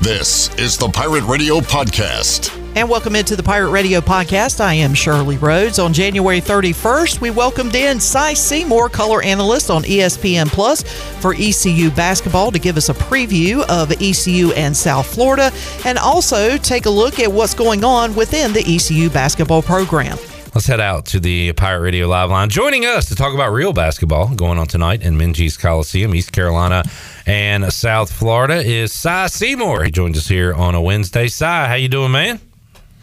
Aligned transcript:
This 0.00 0.54
is 0.54 0.76
the 0.76 0.88
Pirate 0.88 1.24
Radio 1.24 1.58
Podcast. 1.58 2.56
And 2.76 2.88
welcome 2.88 3.16
into 3.16 3.34
the 3.34 3.42
Pirate 3.42 3.70
Radio 3.70 4.00
Podcast. 4.00 4.60
I 4.60 4.74
am 4.74 4.94
Shirley 4.94 5.38
Rhodes. 5.38 5.80
On 5.80 5.92
January 5.92 6.40
31st, 6.40 7.20
we 7.20 7.30
welcomed 7.30 7.74
in 7.74 7.98
Cy 7.98 8.34
Seymour, 8.34 8.90
color 8.90 9.20
analyst 9.22 9.70
on 9.70 9.82
ESPN 9.82 10.46
Plus 10.46 10.84
for 11.20 11.34
ECU 11.36 11.90
basketball, 11.90 12.52
to 12.52 12.60
give 12.60 12.76
us 12.76 12.90
a 12.90 12.94
preview 12.94 13.68
of 13.68 13.90
ECU 14.00 14.52
and 14.52 14.76
South 14.76 15.12
Florida, 15.12 15.50
and 15.84 15.98
also 15.98 16.56
take 16.58 16.86
a 16.86 16.90
look 16.90 17.18
at 17.18 17.30
what's 17.30 17.54
going 17.54 17.82
on 17.82 18.14
within 18.14 18.52
the 18.52 18.60
ECU 18.60 19.10
basketball 19.10 19.62
program. 19.62 20.16
Let's 20.58 20.66
head 20.66 20.80
out 20.80 21.06
to 21.06 21.20
the 21.20 21.52
Pirate 21.52 21.82
Radio 21.82 22.08
Live 22.08 22.30
line. 22.30 22.48
Joining 22.48 22.84
us 22.84 23.06
to 23.10 23.14
talk 23.14 23.32
about 23.32 23.52
real 23.52 23.72
basketball 23.72 24.34
going 24.34 24.58
on 24.58 24.66
tonight 24.66 25.02
in 25.02 25.16
Minges 25.16 25.56
Coliseum, 25.56 26.16
East 26.16 26.32
Carolina 26.32 26.82
and 27.26 27.72
South 27.72 28.10
Florida 28.10 28.56
is 28.56 28.92
Cy 28.92 29.28
Seymour. 29.28 29.84
He 29.84 29.92
joins 29.92 30.18
us 30.18 30.26
here 30.26 30.52
on 30.52 30.74
a 30.74 30.80
Wednesday. 30.80 31.28
Cy, 31.28 31.68
how 31.68 31.74
you 31.74 31.86
doing, 31.86 32.10
man? 32.10 32.40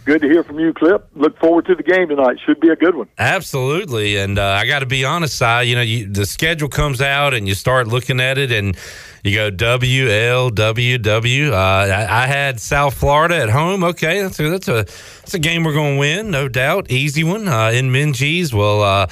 Good 0.05 0.21
to 0.21 0.27
hear 0.27 0.43
from 0.43 0.59
you, 0.59 0.71
Clip. 0.71 1.07
Look 1.15 1.39
forward 1.39 1.65
to 1.65 1.73
the 1.73 1.81
game 1.81 2.09
tonight. 2.09 2.37
Should 2.45 2.59
be 2.59 2.69
a 2.69 2.75
good 2.75 2.93
one. 2.93 3.07
Absolutely, 3.17 4.17
and 4.17 4.37
uh, 4.37 4.45
I 4.45 4.67
got 4.67 4.79
to 4.79 4.85
be 4.85 5.03
honest, 5.03 5.35
Cy. 5.35 5.63
You 5.63 5.75
know, 5.75 5.81
you, 5.81 6.07
the 6.07 6.27
schedule 6.27 6.69
comes 6.69 7.01
out 7.01 7.33
and 7.33 7.47
you 7.47 7.55
start 7.55 7.87
looking 7.87 8.19
at 8.19 8.37
it, 8.37 8.51
and 8.51 8.77
you 9.23 9.35
go 9.35 9.49
W 9.49 10.07
L 10.07 10.51
W 10.51 10.97
W. 10.99 11.51
Uh, 11.51 11.55
I, 11.55 12.23
I 12.23 12.27
had 12.27 12.59
South 12.59 12.93
Florida 12.93 13.37
at 13.37 13.49
home. 13.49 13.83
Okay, 13.83 14.21
that's 14.21 14.39
a 14.39 14.49
that's 14.49 14.67
a, 14.67 14.83
that's 14.83 15.33
a 15.33 15.39
game 15.39 15.63
we're 15.63 15.73
going 15.73 15.95
to 15.95 15.99
win, 15.99 16.29
no 16.29 16.47
doubt. 16.47 16.91
Easy 16.91 17.23
one 17.23 17.47
uh, 17.47 17.69
in 17.69 17.89
Minges. 17.89 18.53
Well. 18.53 19.09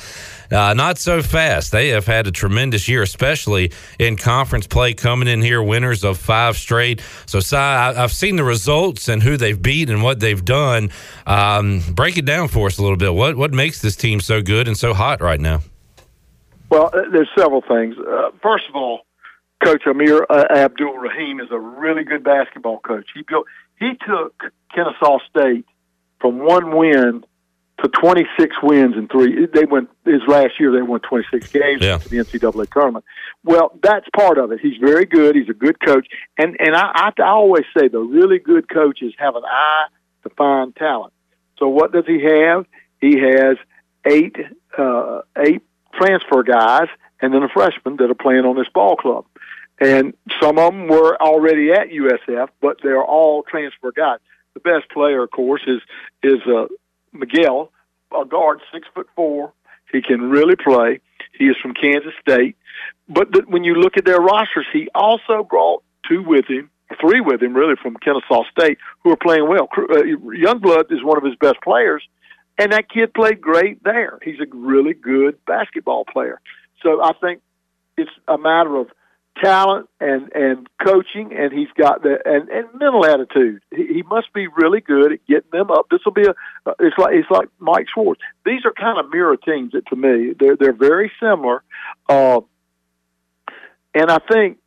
Uh, 0.51 0.73
not 0.73 0.97
so 0.97 1.21
fast. 1.21 1.71
They 1.71 1.89
have 1.89 2.05
had 2.05 2.27
a 2.27 2.31
tremendous 2.31 2.87
year, 2.87 3.01
especially 3.01 3.71
in 3.99 4.17
conference 4.17 4.67
play, 4.67 4.93
coming 4.93 5.27
in 5.27 5.41
here 5.41 5.61
winners 5.61 6.03
of 6.03 6.17
five 6.17 6.57
straight. 6.57 7.01
So, 7.25 7.39
Si, 7.39 7.55
I, 7.55 7.93
have 7.93 8.11
seen 8.11 8.35
the 8.35 8.43
results 8.43 9.07
and 9.07 9.23
who 9.23 9.37
they've 9.37 9.59
beat 9.59 9.89
and 9.89 10.03
what 10.03 10.19
they've 10.19 10.43
done. 10.43 10.89
Um, 11.25 11.81
break 11.93 12.17
it 12.17 12.25
down 12.25 12.47
for 12.47 12.67
us 12.67 12.77
a 12.77 12.81
little 12.81 12.97
bit. 12.97 13.13
What 13.13 13.37
what 13.37 13.51
makes 13.51 13.81
this 13.81 13.95
team 13.95 14.19
so 14.19 14.41
good 14.41 14.67
and 14.67 14.77
so 14.77 14.93
hot 14.93 15.21
right 15.21 15.39
now? 15.39 15.61
Well, 16.69 16.89
there's 17.11 17.29
several 17.37 17.61
things. 17.61 17.95
Uh, 17.99 18.31
first 18.41 18.65
of 18.67 18.75
all, 18.75 19.01
Coach 19.63 19.83
Amir 19.85 20.25
uh, 20.29 20.45
Abdur-Rahim 20.49 21.39
is 21.39 21.47
a 21.51 21.59
really 21.59 22.03
good 22.03 22.23
basketball 22.23 22.79
coach. 22.79 23.05
He 23.13 23.21
built. 23.21 23.45
He 23.79 23.91
took 24.07 24.51
Kennesaw 24.73 25.19
State 25.29 25.65
from 26.19 26.39
one 26.39 26.75
win 26.75 27.23
to 27.81 27.89
26 27.89 28.55
wins 28.61 28.95
in 28.95 29.07
three. 29.07 29.47
They 29.47 29.65
went 29.65 29.89
his 30.05 30.21
last 30.27 30.59
year. 30.59 30.71
They 30.71 30.81
won 30.81 30.99
26 31.01 31.51
games 31.51 31.81
yeah. 31.81 31.97
to 31.97 32.09
the 32.09 32.17
NCAA 32.17 32.71
tournament. 32.71 33.05
Well, 33.43 33.77
that's 33.81 34.07
part 34.15 34.37
of 34.37 34.51
it. 34.51 34.59
He's 34.61 34.77
very 34.77 35.05
good. 35.05 35.35
He's 35.35 35.49
a 35.49 35.53
good 35.53 35.79
coach, 35.79 36.07
and 36.37 36.55
and 36.59 36.75
I, 36.75 36.91
I, 36.93 37.21
I 37.21 37.29
always 37.29 37.65
say 37.77 37.87
the 37.87 37.99
really 37.99 38.39
good 38.39 38.69
coaches 38.69 39.13
have 39.17 39.35
an 39.35 39.43
eye 39.45 39.87
to 40.23 40.29
find 40.29 40.75
talent. 40.75 41.13
So 41.57 41.67
what 41.67 41.91
does 41.91 42.05
he 42.05 42.23
have? 42.23 42.65
He 43.01 43.19
has 43.19 43.57
eight 44.05 44.35
uh, 44.77 45.21
eight 45.37 45.63
transfer 45.93 46.43
guys, 46.43 46.87
and 47.21 47.33
then 47.33 47.43
a 47.43 47.49
freshman 47.49 47.97
that 47.97 48.09
are 48.09 48.15
playing 48.15 48.45
on 48.45 48.55
this 48.55 48.69
ball 48.73 48.95
club. 48.95 49.25
And 49.79 50.13
some 50.41 50.59
of 50.59 50.71
them 50.71 50.87
were 50.87 51.19
already 51.21 51.71
at 51.71 51.89
USF, 51.89 52.49
but 52.61 52.77
they're 52.83 53.03
all 53.03 53.43
transfer 53.43 53.91
guys. 53.91 54.19
The 54.53 54.59
best 54.59 54.89
player, 54.91 55.23
of 55.23 55.31
course, 55.31 55.63
is 55.67 55.81
is 56.21 56.39
uh, 56.47 56.67
Miguel, 57.13 57.71
a 58.19 58.25
guard, 58.25 58.61
six 58.71 58.87
foot 58.93 59.07
four. 59.15 59.53
He 59.91 60.01
can 60.01 60.29
really 60.29 60.55
play. 60.55 60.99
He 61.37 61.45
is 61.45 61.55
from 61.61 61.73
Kansas 61.73 62.13
State. 62.21 62.55
But 63.07 63.31
the, 63.31 63.43
when 63.47 63.63
you 63.63 63.75
look 63.75 63.97
at 63.97 64.05
their 64.05 64.19
rosters, 64.19 64.65
he 64.71 64.89
also 64.95 65.43
brought 65.43 65.83
two 66.07 66.23
with 66.23 66.45
him, 66.47 66.69
three 66.99 67.21
with 67.21 67.41
him, 67.41 67.53
really, 67.53 67.75
from 67.81 67.95
Kennesaw 67.97 68.43
State, 68.51 68.77
who 69.03 69.11
are 69.11 69.17
playing 69.17 69.47
well. 69.47 69.67
Uh, 69.77 70.03
Youngblood 70.03 70.91
is 70.91 71.03
one 71.03 71.17
of 71.17 71.23
his 71.23 71.35
best 71.35 71.57
players, 71.63 72.03
and 72.57 72.71
that 72.71 72.89
kid 72.89 73.13
played 73.13 73.41
great 73.41 73.83
there. 73.83 74.19
He's 74.23 74.39
a 74.39 74.45
really 74.55 74.93
good 74.93 75.37
basketball 75.45 76.05
player. 76.05 76.39
So 76.81 77.03
I 77.03 77.13
think 77.21 77.41
it's 77.97 78.11
a 78.27 78.37
matter 78.37 78.77
of 78.77 78.87
talent 79.41 79.89
and 79.99 80.31
and 80.33 80.67
coaching, 80.85 81.33
and 81.33 81.51
he's 81.51 81.69
got 81.77 82.03
the 82.03 82.17
and, 82.25 82.49
and 82.49 82.67
mental 82.79 83.05
attitude. 83.05 83.61
He, 83.71 83.87
he 83.87 84.03
must 84.03 84.31
be 84.33 84.47
really 84.47 84.81
good 84.81 85.13
at 85.13 85.25
getting 85.25 85.49
them 85.51 85.71
up. 85.71 85.87
This 85.89 86.01
will 86.05 86.13
be 86.13 86.25
a 86.25 86.31
uh, 86.65 86.73
it's 86.79 86.97
like 86.97 87.15
it's 87.15 87.29
like 87.31 87.49
Mike 87.59 87.87
Schwartz. 87.93 88.21
These 88.45 88.65
are 88.65 88.73
kind 88.73 88.99
of 88.99 89.11
mirror 89.11 89.37
teams 89.37 89.71
that, 89.73 89.87
to 89.87 89.95
me. 89.95 90.33
They're 90.39 90.55
they're 90.55 90.73
very 90.73 91.11
similar, 91.19 91.63
uh, 92.09 92.41
and 93.93 94.11
I 94.11 94.19
think 94.31 94.57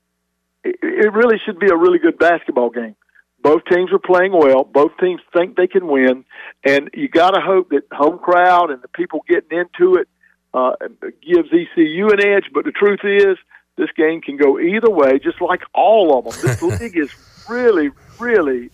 it, 0.64 0.76
it 0.82 1.12
really 1.12 1.38
should 1.44 1.58
be 1.58 1.68
a 1.68 1.76
really 1.76 1.98
good 1.98 2.18
basketball 2.18 2.70
game. 2.70 2.96
Both 3.42 3.62
teams 3.70 3.92
are 3.92 4.00
playing 4.00 4.32
well. 4.32 4.64
Both 4.64 4.92
teams 4.98 5.20
think 5.36 5.56
they 5.56 5.68
can 5.68 5.86
win, 5.86 6.24
and 6.64 6.90
you 6.94 7.08
got 7.08 7.30
to 7.30 7.40
hope 7.40 7.70
that 7.70 7.82
home 7.92 8.18
crowd 8.18 8.70
and 8.70 8.82
the 8.82 8.88
people 8.88 9.20
getting 9.28 9.58
into 9.58 9.96
it 9.96 10.08
uh, 10.52 10.72
gives 11.22 11.48
ECU 11.52 12.08
an 12.08 12.20
edge. 12.20 12.50
But 12.52 12.64
the 12.64 12.72
truth 12.72 13.00
is 13.04 13.36
this 13.76 13.90
game 13.96 14.20
can 14.20 14.36
go 14.36 14.58
either 14.58 14.90
way, 14.90 15.18
just 15.18 15.40
like 15.40 15.62
all 15.74 16.18
of 16.18 16.24
them. 16.24 16.42
This 16.42 16.62
league 16.80 16.96
is 16.96 17.10
really, 17.48 17.90
really 18.18 18.70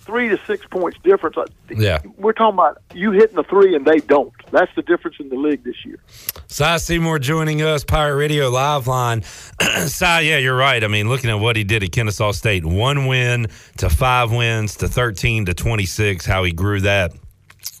three 0.00 0.28
to 0.28 0.38
six 0.46 0.64
points 0.66 0.96
difference. 1.02 1.36
Yeah, 1.68 2.00
we're 2.16 2.32
talking 2.32 2.54
about 2.54 2.80
you 2.94 3.10
hitting 3.10 3.36
the 3.36 3.42
three 3.42 3.74
and 3.74 3.84
they 3.84 3.98
don't. 3.98 4.32
That's 4.52 4.72
the 4.76 4.82
difference 4.82 5.16
in 5.18 5.28
the 5.28 5.36
league 5.36 5.64
this 5.64 5.84
year. 5.84 5.98
Cy 6.46 6.76
Seymour 6.76 7.18
joining 7.18 7.60
us, 7.60 7.84
Pirate 7.84 8.16
Radio 8.16 8.48
Live 8.48 8.86
Line. 8.86 9.22
Cy, 9.86 10.20
yeah, 10.20 10.38
you're 10.38 10.56
right. 10.56 10.82
I 10.82 10.86
mean, 10.86 11.08
looking 11.08 11.28
at 11.28 11.40
what 11.40 11.56
he 11.56 11.64
did 11.64 11.82
at 11.82 11.90
Kennesaw 11.90 12.30
State, 12.30 12.64
one 12.64 13.06
win 13.06 13.48
to 13.78 13.90
five 13.90 14.30
wins 14.30 14.76
to 14.76 14.88
thirteen 14.88 15.44
to 15.46 15.54
twenty 15.54 15.86
six, 15.86 16.24
how 16.24 16.44
he 16.44 16.52
grew 16.52 16.80
that 16.82 17.12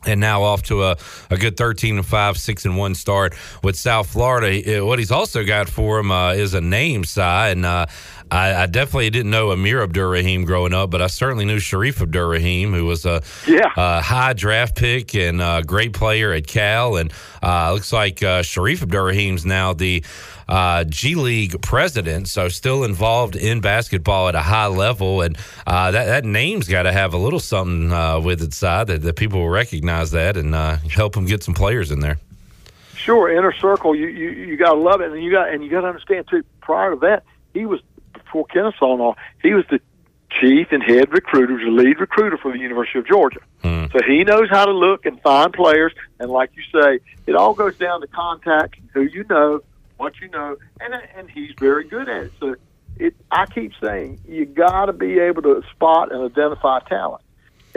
and 0.04 0.20
now 0.20 0.42
off 0.42 0.62
to 0.64 0.84
a, 0.84 0.96
a 1.30 1.36
good 1.36 1.56
13 1.56 1.96
and 1.96 2.06
5 2.06 2.38
6 2.38 2.64
and 2.64 2.76
1 2.76 2.94
start 2.94 3.34
with 3.62 3.76
south 3.76 4.08
florida. 4.08 4.84
What 4.84 4.98
he's 4.98 5.10
also 5.10 5.44
got 5.44 5.68
for 5.68 5.98
him 5.98 6.10
uh, 6.10 6.32
is 6.32 6.54
a 6.54 6.60
name 6.60 7.04
Cy, 7.04 7.48
and 7.48 7.66
uh, 7.66 7.86
I, 8.30 8.62
I, 8.62 8.66
definitely 8.66 9.10
didn't 9.10 9.30
know 9.30 9.52
Amir 9.52 9.82
Abdur-Rahim 9.82 10.44
growing 10.44 10.74
up, 10.74 10.90
but 10.90 11.00
I 11.00 11.06
certainly 11.06 11.44
knew 11.44 11.58
Shareef 11.58 12.00
Abdur-Rahim, 12.02 12.72
who 12.72 12.84
was 12.84 13.06
a, 13.06 13.22
yeah. 13.46 13.70
a 13.76 14.00
high 14.00 14.32
draft 14.32 14.74
pick 14.74 15.14
and 15.14 15.40
a 15.40 15.62
great 15.64 15.92
player 15.92 16.32
at 16.32 16.46
Cal. 16.46 16.96
And 16.96 17.12
uh, 17.42 17.72
looks 17.72 17.92
like 17.92 18.22
uh, 18.22 18.42
Shareef 18.42 18.82
Abdur-Rahim's 18.82 19.46
now 19.46 19.74
the 19.74 20.04
uh, 20.48 20.84
G 20.84 21.14
League 21.14 21.60
president, 21.62 22.28
so 22.28 22.48
still 22.48 22.82
involved 22.84 23.36
in 23.36 23.60
basketball 23.60 24.28
at 24.28 24.34
a 24.34 24.42
high 24.42 24.66
level. 24.66 25.22
And 25.22 25.36
uh, 25.66 25.92
that, 25.92 26.06
that 26.06 26.24
name's 26.24 26.66
got 26.66 26.82
to 26.82 26.92
have 26.92 27.14
a 27.14 27.18
little 27.18 27.40
something 27.40 27.92
uh, 27.92 28.18
with 28.20 28.42
its 28.42 28.56
side 28.56 28.88
that, 28.88 29.02
that 29.02 29.14
people 29.14 29.40
will 29.40 29.48
recognize 29.48 30.10
that 30.12 30.36
and 30.36 30.54
uh, 30.54 30.76
help 30.90 31.14
them 31.14 31.26
get 31.26 31.44
some 31.44 31.54
players 31.54 31.90
in 31.90 32.00
there. 32.00 32.18
Sure, 32.96 33.30
inner 33.30 33.52
circle. 33.52 33.94
You 33.94 34.08
you, 34.08 34.30
you 34.30 34.56
got 34.56 34.72
to 34.72 34.80
love 34.80 35.00
it, 35.00 35.12
and 35.12 35.22
you 35.22 35.30
got 35.30 35.50
and 35.50 35.62
you 35.62 35.70
got 35.70 35.82
to 35.82 35.86
understand 35.86 36.26
too. 36.28 36.42
Prior 36.60 36.90
to 36.90 36.96
that, 37.00 37.22
he 37.54 37.64
was 37.64 37.80
before 38.26 38.46
Kennesaw 38.46 38.92
and 38.92 39.00
all. 39.00 39.16
He 39.42 39.54
was 39.54 39.64
the 39.70 39.80
chief 40.30 40.68
and 40.70 40.82
head 40.82 41.12
recruiter, 41.12 41.58
the 41.58 41.70
lead 41.70 42.00
recruiter 42.00 42.36
for 42.36 42.52
the 42.52 42.58
University 42.58 42.98
of 42.98 43.06
Georgia. 43.06 43.40
Hmm. 43.62 43.86
So 43.92 44.00
he 44.06 44.24
knows 44.24 44.48
how 44.50 44.66
to 44.66 44.72
look 44.72 45.06
and 45.06 45.20
find 45.22 45.52
players. 45.52 45.92
And 46.18 46.30
like 46.30 46.50
you 46.54 46.62
say, 46.80 47.00
it 47.26 47.34
all 47.34 47.54
goes 47.54 47.76
down 47.78 48.00
to 48.00 48.06
contact, 48.06 48.76
who 48.92 49.02
you 49.02 49.24
know, 49.28 49.60
what 49.96 50.20
you 50.20 50.28
know, 50.28 50.56
and 50.80 50.94
and 51.16 51.30
he's 51.30 51.52
very 51.58 51.84
good 51.84 52.08
at 52.08 52.24
it. 52.24 52.32
So 52.38 52.56
it, 52.98 53.14
I 53.30 53.46
keep 53.46 53.72
saying 53.80 54.20
you 54.26 54.44
got 54.46 54.86
to 54.86 54.92
be 54.92 55.18
able 55.18 55.42
to 55.42 55.62
spot 55.74 56.12
and 56.12 56.22
identify 56.22 56.80
talent, 56.80 57.22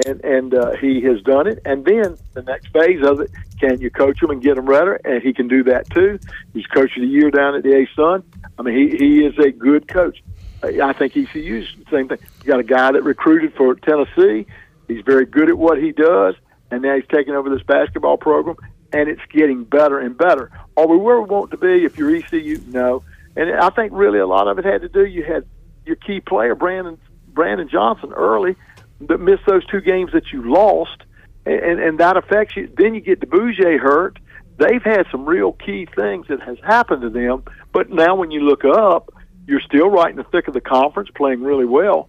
and 0.05 0.23
and 0.23 0.53
uh, 0.53 0.75
he 0.77 1.01
has 1.01 1.21
done 1.21 1.47
it. 1.47 1.59
And 1.65 1.85
then 1.85 2.17
the 2.33 2.41
next 2.41 2.67
phase 2.69 3.05
of 3.05 3.21
it, 3.21 3.31
can 3.59 3.79
you 3.79 3.89
coach 3.89 4.21
him 4.21 4.31
and 4.31 4.41
get 4.41 4.57
him 4.57 4.65
ready? 4.65 5.01
And 5.05 5.21
he 5.21 5.33
can 5.33 5.47
do 5.47 5.63
that 5.63 5.89
too. 5.89 6.19
He's 6.53 6.65
coach 6.67 6.95
of 6.97 7.01
the 7.01 7.07
year 7.07 7.31
down 7.31 7.55
at 7.55 7.63
the 7.63 7.69
ASUN. 7.97 8.23
I 8.57 8.61
mean, 8.61 8.75
he 8.75 8.97
he 8.97 9.23
is 9.23 9.37
a 9.37 9.51
good 9.51 9.87
coach. 9.87 10.21
I 10.63 10.93
think 10.93 11.15
ECU's 11.15 11.75
the 11.77 11.85
same 11.91 12.07
thing. 12.07 12.19
You 12.43 12.47
got 12.47 12.59
a 12.59 12.63
guy 12.63 12.91
that 12.91 13.03
recruited 13.03 13.53
for 13.55 13.75
Tennessee. 13.75 14.45
He's 14.87 15.03
very 15.05 15.25
good 15.25 15.49
at 15.49 15.57
what 15.57 15.77
he 15.77 15.91
does, 15.91 16.35
and 16.71 16.81
now 16.81 16.95
he's 16.95 17.07
taking 17.09 17.33
over 17.33 17.49
this 17.49 17.63
basketball 17.63 18.17
program 18.17 18.57
and 18.91 19.09
it's 19.09 19.21
getting 19.31 19.63
better 19.63 19.99
and 19.99 20.17
better. 20.17 20.51
Are 20.77 20.87
we 20.87 20.97
where 20.97 21.21
we 21.21 21.29
want 21.29 21.51
to 21.51 21.57
be 21.57 21.85
if 21.85 21.97
you're 21.97 22.15
ECU? 22.15 22.59
No. 22.67 23.03
And 23.35 23.51
I 23.51 23.69
think 23.69 23.91
really 23.93 24.19
a 24.19 24.27
lot 24.27 24.47
of 24.47 24.57
it 24.59 24.65
had 24.65 24.81
to 24.81 24.89
do 24.89 25.05
you 25.05 25.23
had 25.23 25.45
your 25.85 25.95
key 25.95 26.19
player 26.19 26.55
Brandon 26.55 26.97
Brandon 27.27 27.69
Johnson 27.69 28.11
early 28.13 28.55
that 29.01 29.19
missed 29.19 29.45
those 29.47 29.65
two 29.67 29.81
games 29.81 30.11
that 30.13 30.31
you 30.33 30.51
lost, 30.51 31.03
and 31.45 31.79
and 31.79 31.99
that 31.99 32.17
affects 32.17 32.55
you. 32.55 32.71
Then 32.75 32.95
you 32.95 33.01
get 33.01 33.19
DeBouge 33.19 33.79
hurt. 33.79 34.19
They've 34.57 34.83
had 34.83 35.05
some 35.09 35.25
real 35.25 35.53
key 35.53 35.87
things 35.95 36.27
that 36.27 36.41
has 36.41 36.57
happened 36.63 37.01
to 37.03 37.09
them, 37.09 37.43
but 37.71 37.89
now 37.89 38.15
when 38.15 38.29
you 38.29 38.41
look 38.41 38.65
up, 38.65 39.13
you're 39.49 39.61
still 39.61 39.89
right 39.89 40.09
in 40.09 40.15
the 40.15 40.23
thick 40.23 40.47
of 40.47 40.53
the 40.53 40.61
conference, 40.61 41.09
playing 41.13 41.41
really 41.41 41.65
well. 41.65 42.07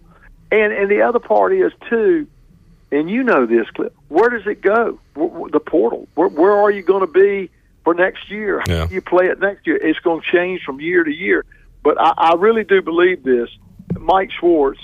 And 0.51 0.71
and 0.71 0.89
the 0.89 1.01
other 1.01 1.19
part 1.19 1.53
is 1.53 1.71
too 1.89 2.27
and 2.91 3.09
you 3.09 3.23
know 3.23 3.45
this, 3.45 3.69
Clip. 3.69 3.95
Where 4.09 4.29
does 4.29 4.45
it 4.45 4.61
go? 4.61 4.99
The 5.15 5.59
portal. 5.59 6.07
Where, 6.15 6.27
where 6.27 6.51
are 6.51 6.69
you 6.69 6.81
going 6.81 7.05
to 7.05 7.11
be 7.11 7.49
for 7.83 7.93
next 7.93 8.29
year? 8.29 8.61
Yeah. 8.67 8.87
you 8.89 9.01
play 9.01 9.27
it 9.27 9.39
next 9.39 9.65
year? 9.65 9.77
It's 9.77 9.99
going 9.99 10.21
to 10.21 10.27
change 10.29 10.63
from 10.63 10.81
year 10.81 11.03
to 11.03 11.11
year. 11.11 11.45
But 11.83 11.99
I, 11.99 12.13
I 12.17 12.33
really 12.35 12.63
do 12.63 12.81
believe 12.81 13.23
this. 13.23 13.49
Mike 13.97 14.31
Schwartz 14.31 14.79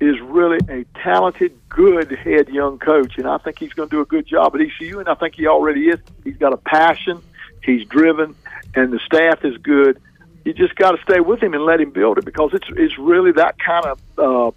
is 0.00 0.20
really 0.20 0.58
a 0.68 0.84
talented, 1.00 1.56
good 1.68 2.10
head 2.10 2.48
young 2.48 2.78
coach, 2.80 3.16
and 3.16 3.28
I 3.28 3.38
think 3.38 3.60
he's 3.60 3.72
going 3.72 3.88
to 3.88 3.96
do 3.96 4.00
a 4.00 4.06
good 4.06 4.26
job 4.26 4.56
at 4.56 4.60
ECU, 4.60 4.98
and 4.98 5.08
I 5.08 5.14
think 5.14 5.36
he 5.36 5.46
already 5.46 5.88
is. 5.88 6.00
He's 6.24 6.36
got 6.36 6.52
a 6.52 6.56
passion, 6.56 7.22
he's 7.62 7.86
driven, 7.86 8.34
and 8.74 8.92
the 8.92 8.98
staff 8.98 9.44
is 9.44 9.56
good. 9.58 10.00
You 10.44 10.52
just 10.52 10.74
got 10.76 10.92
to 10.92 11.02
stay 11.02 11.20
with 11.20 11.42
him 11.42 11.54
and 11.54 11.64
let 11.64 11.80
him 11.80 11.90
build 11.90 12.18
it 12.18 12.24
because 12.24 12.50
it's 12.52 12.66
it's 12.76 12.98
really 12.98 13.32
that 13.32 13.58
kind 13.58 13.86
of 13.86 14.00
uh, 14.18 14.50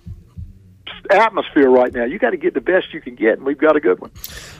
atmosphere 1.11 1.69
right 1.69 1.93
now. 1.93 2.03
You 2.03 2.19
got 2.19 2.31
to 2.31 2.37
get 2.37 2.53
the 2.53 2.61
best 2.61 2.93
you 2.93 3.01
can 3.01 3.15
get, 3.15 3.37
and 3.37 3.45
we've 3.45 3.57
got 3.57 3.75
a 3.75 3.79
good 3.79 3.99
one. 3.99 4.11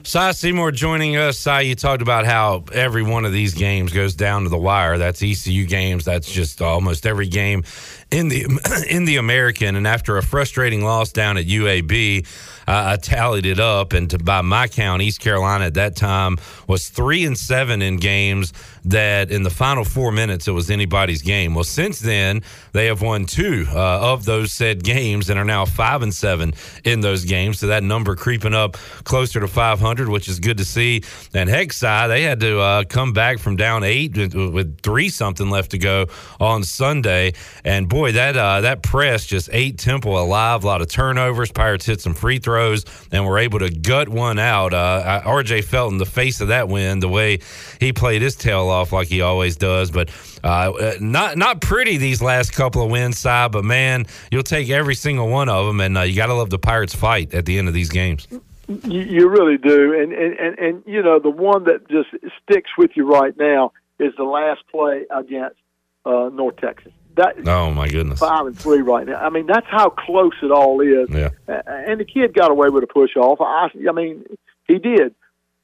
Cy 0.04 0.32
Seymour 0.32 0.72
joining 0.72 1.16
us. 1.18 1.38
Cy, 1.38 1.62
you 1.62 1.76
talked 1.76 2.02
about 2.02 2.26
how 2.26 2.66
every 2.72 3.04
one 3.04 3.26
of 3.26 3.32
these 3.32 3.54
games 3.54 3.92
goes 3.92 4.16
down 4.16 4.44
to 4.44 4.50
the 4.50 4.58
wire. 4.58 4.98
That's 4.98 5.22
ECU 5.24 5.66
games. 5.66 6.06
That's 6.06 6.32
just 6.32 6.62
almost 6.62 7.06
every 7.06 7.28
game 7.28 7.64
in 8.12 8.30
the 8.30 8.46
in 8.90 9.06
the 9.06 9.18
American. 9.18 9.76
And 9.76 9.88
after 9.88 10.18
a 10.18 10.24
frustrating 10.24 10.84
loss 10.84 11.12
down 11.12 11.38
at 11.38 11.46
UAB, 11.46 12.26
uh, 12.68 12.94
I 12.94 12.96
tallied 12.98 13.46
it 13.46 13.60
up, 13.60 13.94
and 13.94 14.10
to, 14.10 14.18
by 14.18 14.42
my 14.42 14.68
count, 14.68 15.02
East 15.02 15.20
Carolina 15.20 15.66
at 15.66 15.76
that 15.76 15.96
time 15.96 16.38
was 16.68 16.90
three 16.90 17.26
and 17.26 17.38
seven 17.38 17.82
in 17.82 17.98
games 17.98 18.54
that 18.86 19.32
in 19.32 19.44
the 19.44 19.50
final 19.50 19.84
four 19.84 20.12
minutes 20.12 20.48
it 20.48 20.52
was 20.52 20.70
anybody's 20.70 21.22
game. 21.22 21.54
Well, 21.54 21.64
since 21.64 22.00
then 22.00 22.42
they 22.72 22.86
have 22.88 23.02
won 23.02 23.26
two 23.26 23.66
uh, 23.70 24.14
of 24.14 24.26
those 24.26 24.54
said 24.54 24.84
games 24.84 25.30
and 25.30 25.40
are 25.40 25.46
now 25.46 25.66
five 25.66 26.02
and 26.02 26.14
seven 26.14 26.54
in 26.84 27.02
those 27.02 27.26
games. 27.26 27.60
So 27.60 27.68
that 27.68 27.84
number 27.84 28.16
creeping 28.16 28.54
up 28.54 28.78
closer 29.04 29.40
to 29.40 29.48
500, 29.48 30.10
which 30.10 30.28
is 30.28 30.40
good 30.40 30.58
to 30.58 30.66
see. 30.66 31.04
And 31.34 31.50
Hexai, 31.50 32.08
they 32.08 32.22
had 32.22 32.40
to 32.42 32.60
uh, 32.60 32.84
come 32.84 33.14
back 33.14 33.40
from 33.40 33.56
down 33.56 33.84
eight 33.84 34.16
with, 34.16 34.34
with, 34.34 34.82
three 34.82 35.10
something 35.10 35.50
left 35.50 35.72
to 35.72 35.78
go 35.78 36.08
on 36.40 36.64
Sunday. 36.64 37.34
And 37.64 37.90
boy, 37.96 38.12
that 38.12 38.36
uh, 38.36 38.60
that 38.60 38.84
press 38.84 39.26
just 39.26 39.50
ate 39.54 39.78
Temple 39.78 40.22
alive. 40.22 40.66
A 40.66 40.68
lot 40.68 40.82
of 40.82 40.90
turnovers. 40.90 41.50
Pirates 41.50 41.86
hit 41.86 42.02
some 42.02 42.14
free 42.14 42.40
throws 42.40 42.84
and 43.10 43.26
were 43.26 43.40
able 43.40 43.60
to 43.60 43.70
gut 43.70 44.10
one 44.10 44.38
out. 44.38 44.74
Uh, 44.74 45.22
RJ 45.24 45.64
Felton, 45.64 45.98
the 45.98 46.06
face 46.06 46.42
of 46.42 46.50
that 46.50 46.68
win, 46.68 47.00
the 47.00 47.08
way 47.08 47.40
he 47.80 47.94
played 47.94 48.22
his 48.22 48.36
tail 48.36 48.68
off 48.68 48.92
like 48.92 49.08
he 49.08 49.22
always 49.22 49.56
does. 49.56 49.92
But 49.92 50.10
uh, 50.44 50.74
uh, 50.74 50.94
not 51.00 51.38
not 51.38 51.62
pretty 51.62 51.96
these 51.96 52.22
last 52.22 52.52
couple 52.52 52.84
of 52.84 52.92
wins, 52.92 53.18
Cy. 53.18 53.48
But 53.48 53.64
man, 53.64 54.08
you'll 54.30 54.44
take 54.44 54.70
every 54.70 54.96
single 54.96 55.30
one 55.30 55.48
of 55.48 55.66
them, 55.66 55.80
and 55.80 55.98
uh, 55.98 56.02
you 56.02 56.18
got 56.18 56.28
to 56.28 56.34
love 56.34 56.50
the 56.50 56.60
Pirates 56.60 56.94
fight 56.94 57.34
at 57.34 57.46
the 57.46 57.58
end 57.58 57.70
of 57.70 57.74
these 57.74 57.90
games. 57.90 58.28
You, 58.68 59.00
you 59.00 59.30
really 59.30 59.58
do, 59.58 59.94
and, 59.98 60.12
and 60.12 60.34
and 60.38 60.60
and 60.60 60.84
you 60.86 61.02
know 61.02 61.20
the 61.20 61.30
one 61.30 61.64
that 61.64 61.88
just 61.88 62.10
sticks 62.44 62.72
with 62.78 62.92
you 62.96 63.10
right 63.10 63.38
now 63.38 63.72
is 64.00 64.12
the 64.18 64.26
last 64.26 64.64
play 64.70 65.06
against 65.10 65.56
uh, 66.06 66.30
North 66.34 66.58
Texas. 66.58 66.92
That, 67.16 67.48
oh 67.48 67.72
my 67.72 67.88
goodness, 67.88 68.20
five 68.20 68.46
and 68.46 68.58
three 68.58 68.82
right 68.82 69.08
now. 69.08 69.16
I 69.16 69.30
mean, 69.30 69.48
that's 69.48 69.68
how 69.70 69.90
close 69.90 70.34
it 70.44 70.52
all 70.52 70.82
is. 70.82 71.10
Yeah. 71.10 71.30
And 71.48 72.00
the 72.00 72.06
kid 72.06 72.34
got 72.34 72.52
away 72.52 72.70
with 72.70 72.84
a 72.84 72.88
push 72.88 73.16
off. 73.16 73.40
I, 73.40 73.70
I 73.88 73.92
mean, 73.94 74.26
he 74.68 74.80
did. 74.80 75.16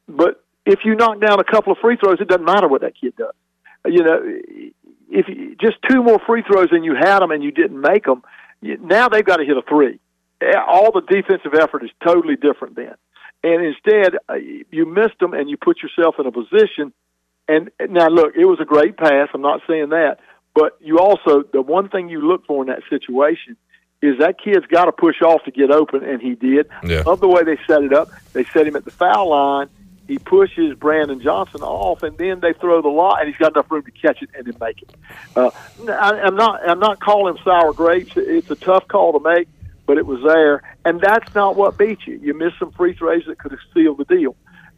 But 0.08 0.44
if 0.66 0.80
you 0.86 0.96
knock 0.96 1.20
down 1.20 1.40
a 1.40 1.44
couple 1.44 1.74
of 1.74 1.80
free 1.80 1.98
throws, 1.98 2.22
it 2.22 2.28
doesn't 2.28 2.46
matter 2.46 2.68
what 2.68 2.82
that 2.82 2.94
kid 3.00 3.16
does. 3.18 3.34
You 3.86 4.04
know, 4.04 4.20
if 5.10 5.28
you, 5.28 5.56
just 5.60 5.78
two 5.90 6.02
more 6.04 6.20
free 6.26 6.44
throws 6.44 6.70
and 6.72 6.86
you 6.86 6.96
had 6.96 7.20
them 7.20 7.32
and 7.32 7.44
you 7.44 7.52
didn't 7.52 7.82
make 7.82 8.06
them, 8.06 8.24
now 8.62 9.10
they've 9.10 9.26
got 9.26 9.38
to 9.38 9.46
hit 9.46 9.58
a 9.58 9.62
three. 9.68 10.00
All 10.68 10.92
the 10.92 11.02
defensive 11.02 11.54
effort 11.54 11.84
is 11.84 11.92
totally 12.06 12.36
different 12.36 12.76
then. 12.76 12.96
And 13.44 13.66
instead, 13.66 14.16
uh, 14.30 14.36
you 14.36 14.86
missed 14.86 15.20
them 15.20 15.34
and 15.34 15.50
you 15.50 15.58
put 15.58 15.80
yourself 15.82 16.16
in 16.20 16.28
a 16.28 16.32
position. 16.32 16.94
And 17.48 17.72
now, 17.90 18.08
look, 18.08 18.36
it 18.36 18.46
was 18.46 18.60
a 18.62 18.66
great 18.66 18.98
pass. 18.98 19.30
I'm 19.34 19.42
not 19.42 19.62
saying 19.68 19.90
that. 19.90 20.20
But 20.54 20.78
you 20.82 21.00
also, 21.00 21.44
the 21.54 21.62
one 21.62 21.90
thing 21.90 22.10
you 22.10 22.22
look 22.22 22.46
for 22.46 22.64
in 22.64 22.68
that 22.68 22.82
situation 22.90 23.56
is 24.02 24.18
that 24.20 24.36
kid's 24.44 24.66
got 24.66 24.86
to 24.86 24.92
push 24.92 25.22
off 25.22 25.44
to 25.44 25.52
get 25.52 25.72
open, 25.72 26.04
and 26.04 26.22
he 26.22 26.36
did. 26.36 26.68
Yeah. 26.84 27.04
Love 27.06 27.22
the 27.22 27.28
way 27.28 27.44
they 27.44 27.58
set 27.68 27.84
it 27.84 27.94
up. 27.94 28.10
They 28.34 28.44
set 28.46 28.68
him 28.68 28.76
at 28.76 28.84
the 28.84 28.92
foul 28.92 29.30
line. 29.30 29.70
He 30.08 30.18
pushes 30.18 30.76
Brandon 30.76 31.22
Johnson 31.22 31.62
off, 31.62 32.04
and 32.04 32.18
then 32.18 32.40
they 32.42 32.54
throw 32.54 32.82
the 32.82 32.90
law, 32.90 33.16
and 33.16 33.28
he's 33.30 33.38
got 33.38 33.54
enough 33.54 33.72
room 33.72 33.84
to 33.84 33.92
catch 33.92 34.22
it 34.22 34.30
and 34.36 34.46
then 34.46 34.56
make 34.60 34.82
it. 34.82 34.94
Uh, 35.36 35.52
I, 35.88 36.20
I'm 36.22 36.36
not. 36.36 36.68
I'm 36.68 36.80
not 36.80 37.00
calling 37.00 37.38
sour 37.46 37.72
grapes. 37.72 38.14
It's 38.18 38.50
a 38.50 38.56
tough 38.56 38.88
call 38.88 39.18
to 39.18 39.20
make, 39.20 39.48
but 39.86 39.98
it 39.98 40.06
was 40.06 40.22
there, 40.24 40.64
and 40.84 41.00
that's 41.00 41.34
not 41.34 41.56
what 41.56 41.78
beat 41.78 42.00
you. 42.08 42.20
You 42.22 42.34
missed 42.34 42.60
some 42.60 42.72
free 42.72 42.94
throws 42.94 43.24
that 43.28 43.38
could 43.38 43.52
have 43.52 43.62
sealed 43.74 44.00
the 44.00 44.06
deal, 44.06 44.36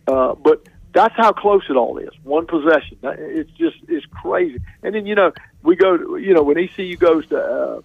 uh, 0.08 0.36
but 0.36 0.68
that's 0.94 1.16
how 1.18 1.32
close 1.34 1.64
it 1.70 1.76
all 1.76 1.98
is. 1.98 2.12
One 2.24 2.46
possession. 2.46 2.98
It's 3.04 3.52
just 3.52 3.78
it's 3.88 4.06
crazy. 4.06 4.60
And 4.84 4.96
then 4.96 5.06
you 5.06 5.16
know 5.16 5.32
we 5.64 5.76
go. 5.76 5.98
To, 5.98 6.18
you 6.18 6.34
know 6.34 6.44
when 6.44 6.58
ECU 6.58 6.96
goes 6.98 7.28
to 7.28 7.84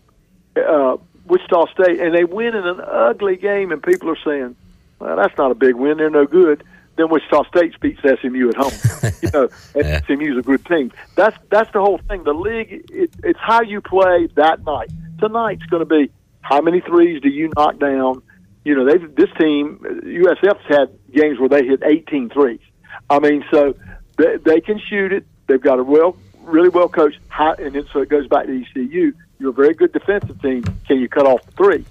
uh, 0.56 0.60
uh, 0.60 0.96
Wichita 1.26 1.66
State 1.72 2.00
and 2.00 2.14
they 2.14 2.24
win 2.24 2.54
in 2.54 2.66
an 2.66 2.80
ugly 2.80 3.36
game, 3.36 3.72
and 3.72 3.82
people 3.82 4.10
are 4.10 4.18
saying, 4.24 4.56
"Well, 4.98 5.16
that's 5.16 5.36
not 5.38 5.50
a 5.50 5.54
big 5.54 5.74
win. 5.74 5.96
They're 5.96 6.10
no 6.10 6.26
good." 6.26 6.62
Then 6.96 7.08
Wichita 7.10 7.44
State 7.44 7.78
beats 7.80 8.00
SMU 8.00 8.48
at 8.48 8.56
home. 8.56 9.12
you 9.22 9.30
know, 9.30 9.48
yeah. 9.74 10.00
SMU's 10.04 10.36
a 10.36 10.42
good 10.42 10.66
team. 10.66 10.92
That's 11.14 11.36
that's 11.48 11.72
the 11.72 11.80
whole 11.80 11.98
thing. 11.98 12.24
The 12.24 12.34
league, 12.34 12.84
it, 12.90 13.10
it's 13.22 13.38
how 13.40 13.62
you 13.62 13.80
play 13.80 14.28
that 14.34 14.64
night. 14.64 14.90
Tonight's 15.18 15.64
going 15.64 15.80
to 15.80 15.86
be 15.86 16.10
how 16.40 16.60
many 16.60 16.80
threes 16.80 17.22
do 17.22 17.28
you 17.28 17.50
knock 17.56 17.78
down? 17.78 18.22
You 18.64 18.74
know, 18.74 18.84
they've 18.84 19.14
this 19.14 19.30
team 19.38 19.78
USF's 20.04 20.66
had 20.68 20.90
games 21.12 21.38
where 21.38 21.48
they 21.48 21.64
hit 21.64 21.82
18 21.82 22.30
threes. 22.30 22.60
I 23.10 23.18
mean, 23.18 23.44
so 23.50 23.74
they, 24.16 24.36
they 24.36 24.60
can 24.60 24.80
shoot 24.88 25.12
it. 25.12 25.26
They've 25.46 25.60
got 25.60 25.78
a 25.78 25.84
well, 25.84 26.16
really 26.42 26.68
well 26.68 26.88
coached, 26.88 27.18
high, 27.28 27.54
and 27.58 27.74
it, 27.76 27.86
so 27.92 28.00
it 28.00 28.08
goes 28.08 28.26
back 28.26 28.46
to 28.46 28.62
ECU. 28.62 29.12
You're 29.38 29.50
a 29.50 29.52
very 29.52 29.74
good 29.74 29.92
defensive 29.92 30.40
team. 30.42 30.62
Can 30.86 30.98
you 30.98 31.08
cut 31.08 31.26
off 31.26 31.44
the 31.46 31.52
three? 31.52 31.84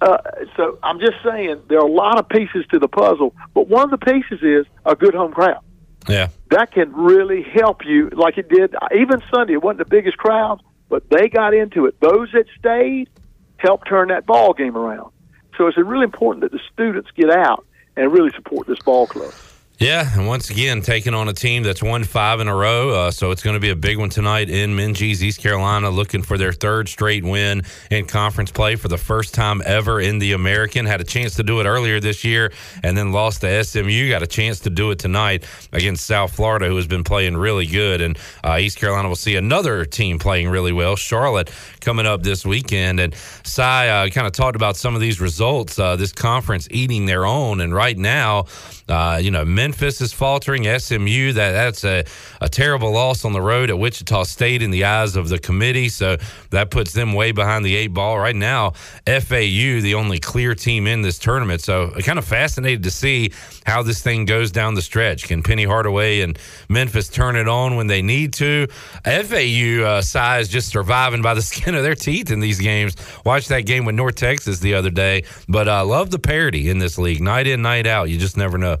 Uh, 0.00 0.18
so 0.56 0.78
I'm 0.82 1.00
just 1.00 1.16
saying 1.24 1.62
there 1.68 1.78
are 1.78 1.86
a 1.86 1.90
lot 1.90 2.18
of 2.18 2.28
pieces 2.28 2.66
to 2.70 2.78
the 2.78 2.88
puzzle, 2.88 3.34
but 3.54 3.68
one 3.68 3.84
of 3.84 3.98
the 3.98 4.04
pieces 4.04 4.42
is 4.42 4.66
a 4.84 4.94
good 4.94 5.14
home 5.14 5.32
crowd. 5.32 5.60
Yeah, 6.08 6.28
that 6.50 6.72
can 6.72 6.92
really 6.92 7.42
help 7.42 7.84
you, 7.84 8.10
like 8.10 8.38
it 8.38 8.48
did. 8.48 8.74
Even 8.94 9.22
Sunday, 9.34 9.54
it 9.54 9.62
wasn't 9.62 9.78
the 9.78 9.84
biggest 9.86 10.18
crowd, 10.18 10.62
but 10.88 11.08
they 11.10 11.28
got 11.28 11.54
into 11.54 11.86
it. 11.86 11.98
Those 12.00 12.30
that 12.32 12.44
stayed 12.58 13.08
helped 13.56 13.88
turn 13.88 14.08
that 14.08 14.26
ball 14.26 14.52
game 14.52 14.76
around. 14.76 15.12
So 15.56 15.66
it's 15.66 15.78
really 15.78 16.04
important 16.04 16.42
that 16.42 16.52
the 16.52 16.60
students 16.72 17.10
get 17.16 17.30
out 17.30 17.66
and 17.96 18.12
really 18.12 18.30
support 18.36 18.66
this 18.66 18.78
ball 18.80 19.06
club. 19.06 19.32
Yeah, 19.78 20.08
and 20.14 20.26
once 20.26 20.48
again, 20.48 20.80
taking 20.80 21.12
on 21.12 21.28
a 21.28 21.34
team 21.34 21.62
that's 21.62 21.82
won 21.82 22.02
five 22.02 22.40
in 22.40 22.48
a 22.48 22.56
row. 22.56 22.94
Uh, 22.94 23.10
so 23.10 23.30
it's 23.30 23.42
going 23.42 23.52
to 23.52 23.60
be 23.60 23.68
a 23.68 23.76
big 23.76 23.98
one 23.98 24.08
tonight 24.08 24.48
in 24.48 24.74
Minges, 24.74 25.20
East 25.20 25.38
Carolina, 25.38 25.90
looking 25.90 26.22
for 26.22 26.38
their 26.38 26.54
third 26.54 26.88
straight 26.88 27.22
win 27.22 27.60
in 27.90 28.06
conference 28.06 28.50
play 28.50 28.76
for 28.76 28.88
the 28.88 28.96
first 28.96 29.34
time 29.34 29.60
ever 29.66 30.00
in 30.00 30.18
the 30.18 30.32
American. 30.32 30.86
Had 30.86 31.02
a 31.02 31.04
chance 31.04 31.34
to 31.34 31.42
do 31.42 31.60
it 31.60 31.66
earlier 31.66 32.00
this 32.00 32.24
year 32.24 32.54
and 32.82 32.96
then 32.96 33.12
lost 33.12 33.42
to 33.42 33.64
SMU. 33.64 34.08
Got 34.08 34.22
a 34.22 34.26
chance 34.26 34.60
to 34.60 34.70
do 34.70 34.92
it 34.92 34.98
tonight 34.98 35.44
against 35.74 36.06
South 36.06 36.34
Florida, 36.34 36.68
who 36.68 36.76
has 36.76 36.86
been 36.86 37.04
playing 37.04 37.36
really 37.36 37.66
good. 37.66 38.00
And 38.00 38.18
uh, 38.42 38.56
East 38.58 38.78
Carolina 38.78 39.08
will 39.08 39.14
see 39.14 39.36
another 39.36 39.84
team 39.84 40.18
playing 40.18 40.48
really 40.48 40.72
well, 40.72 40.96
Charlotte, 40.96 41.50
coming 41.82 42.06
up 42.06 42.22
this 42.22 42.46
weekend. 42.46 42.98
And 42.98 43.14
Cy 43.44 43.88
uh, 43.88 44.08
kind 44.08 44.26
of 44.26 44.32
talked 44.32 44.56
about 44.56 44.78
some 44.78 44.94
of 44.94 45.02
these 45.02 45.20
results, 45.20 45.78
uh, 45.78 45.96
this 45.96 46.12
conference 46.12 46.66
eating 46.70 47.04
their 47.04 47.26
own. 47.26 47.60
And 47.60 47.74
right 47.74 47.98
now, 47.98 48.46
uh, 48.88 49.18
you 49.20 49.30
know, 49.30 49.44
Memphis 49.44 50.00
is 50.00 50.12
faltering. 50.12 50.64
SMU 50.78 51.32
that 51.32 51.52
that's 51.52 51.84
a, 51.84 52.04
a 52.40 52.48
terrible 52.48 52.92
loss 52.92 53.24
on 53.24 53.32
the 53.32 53.40
road 53.40 53.70
at 53.70 53.78
Wichita 53.78 54.24
State 54.24 54.62
in 54.62 54.70
the 54.70 54.84
eyes 54.84 55.16
of 55.16 55.28
the 55.28 55.38
committee. 55.38 55.88
So 55.88 56.16
that 56.50 56.70
puts 56.70 56.92
them 56.92 57.12
way 57.12 57.32
behind 57.32 57.64
the 57.64 57.76
eight 57.76 57.88
ball 57.88 58.18
right 58.18 58.36
now. 58.36 58.70
FAU, 59.06 59.80
the 59.80 59.94
only 59.94 60.18
clear 60.18 60.54
team 60.54 60.86
in 60.86 61.02
this 61.02 61.18
tournament. 61.18 61.60
So 61.60 61.90
kind 62.06 62.18
of 62.18 62.24
fascinated 62.24 62.84
to 62.84 62.90
see 62.90 63.32
how 63.66 63.82
this 63.82 64.00
thing 64.00 64.24
goes 64.24 64.52
down 64.52 64.74
the 64.74 64.82
stretch. 64.82 65.24
Can 65.24 65.42
Penny 65.42 65.64
Hardaway 65.64 66.20
and 66.20 66.38
Memphis 66.68 67.08
turn 67.08 67.34
it 67.34 67.48
on 67.48 67.74
when 67.74 67.88
they 67.88 68.00
need 68.00 68.32
to? 68.34 68.68
FAU 69.04 69.82
uh, 69.84 70.02
size 70.02 70.48
just 70.48 70.68
surviving 70.68 71.20
by 71.20 71.34
the 71.34 71.42
skin 71.50 71.74
of 71.74 71.82
their 71.82 71.96
teeth 71.96 72.30
in 72.30 72.38
these 72.38 72.60
games. 72.60 72.96
Watched 73.24 73.48
that 73.48 73.66
game 73.66 73.84
with 73.84 73.96
North 73.96 74.14
Texas 74.14 74.60
the 74.60 74.74
other 74.74 74.90
day, 74.90 75.24
but 75.48 75.68
I 75.68 75.80
uh, 75.80 75.84
love 75.84 76.10
the 76.10 76.20
parity 76.20 76.70
in 76.70 76.78
this 76.78 76.96
league, 76.96 77.20
night 77.20 77.48
in, 77.48 77.62
night 77.62 77.86
out. 77.86 78.08
You 78.08 78.18
just 78.18 78.36
never 78.36 78.56
know. 78.56 78.75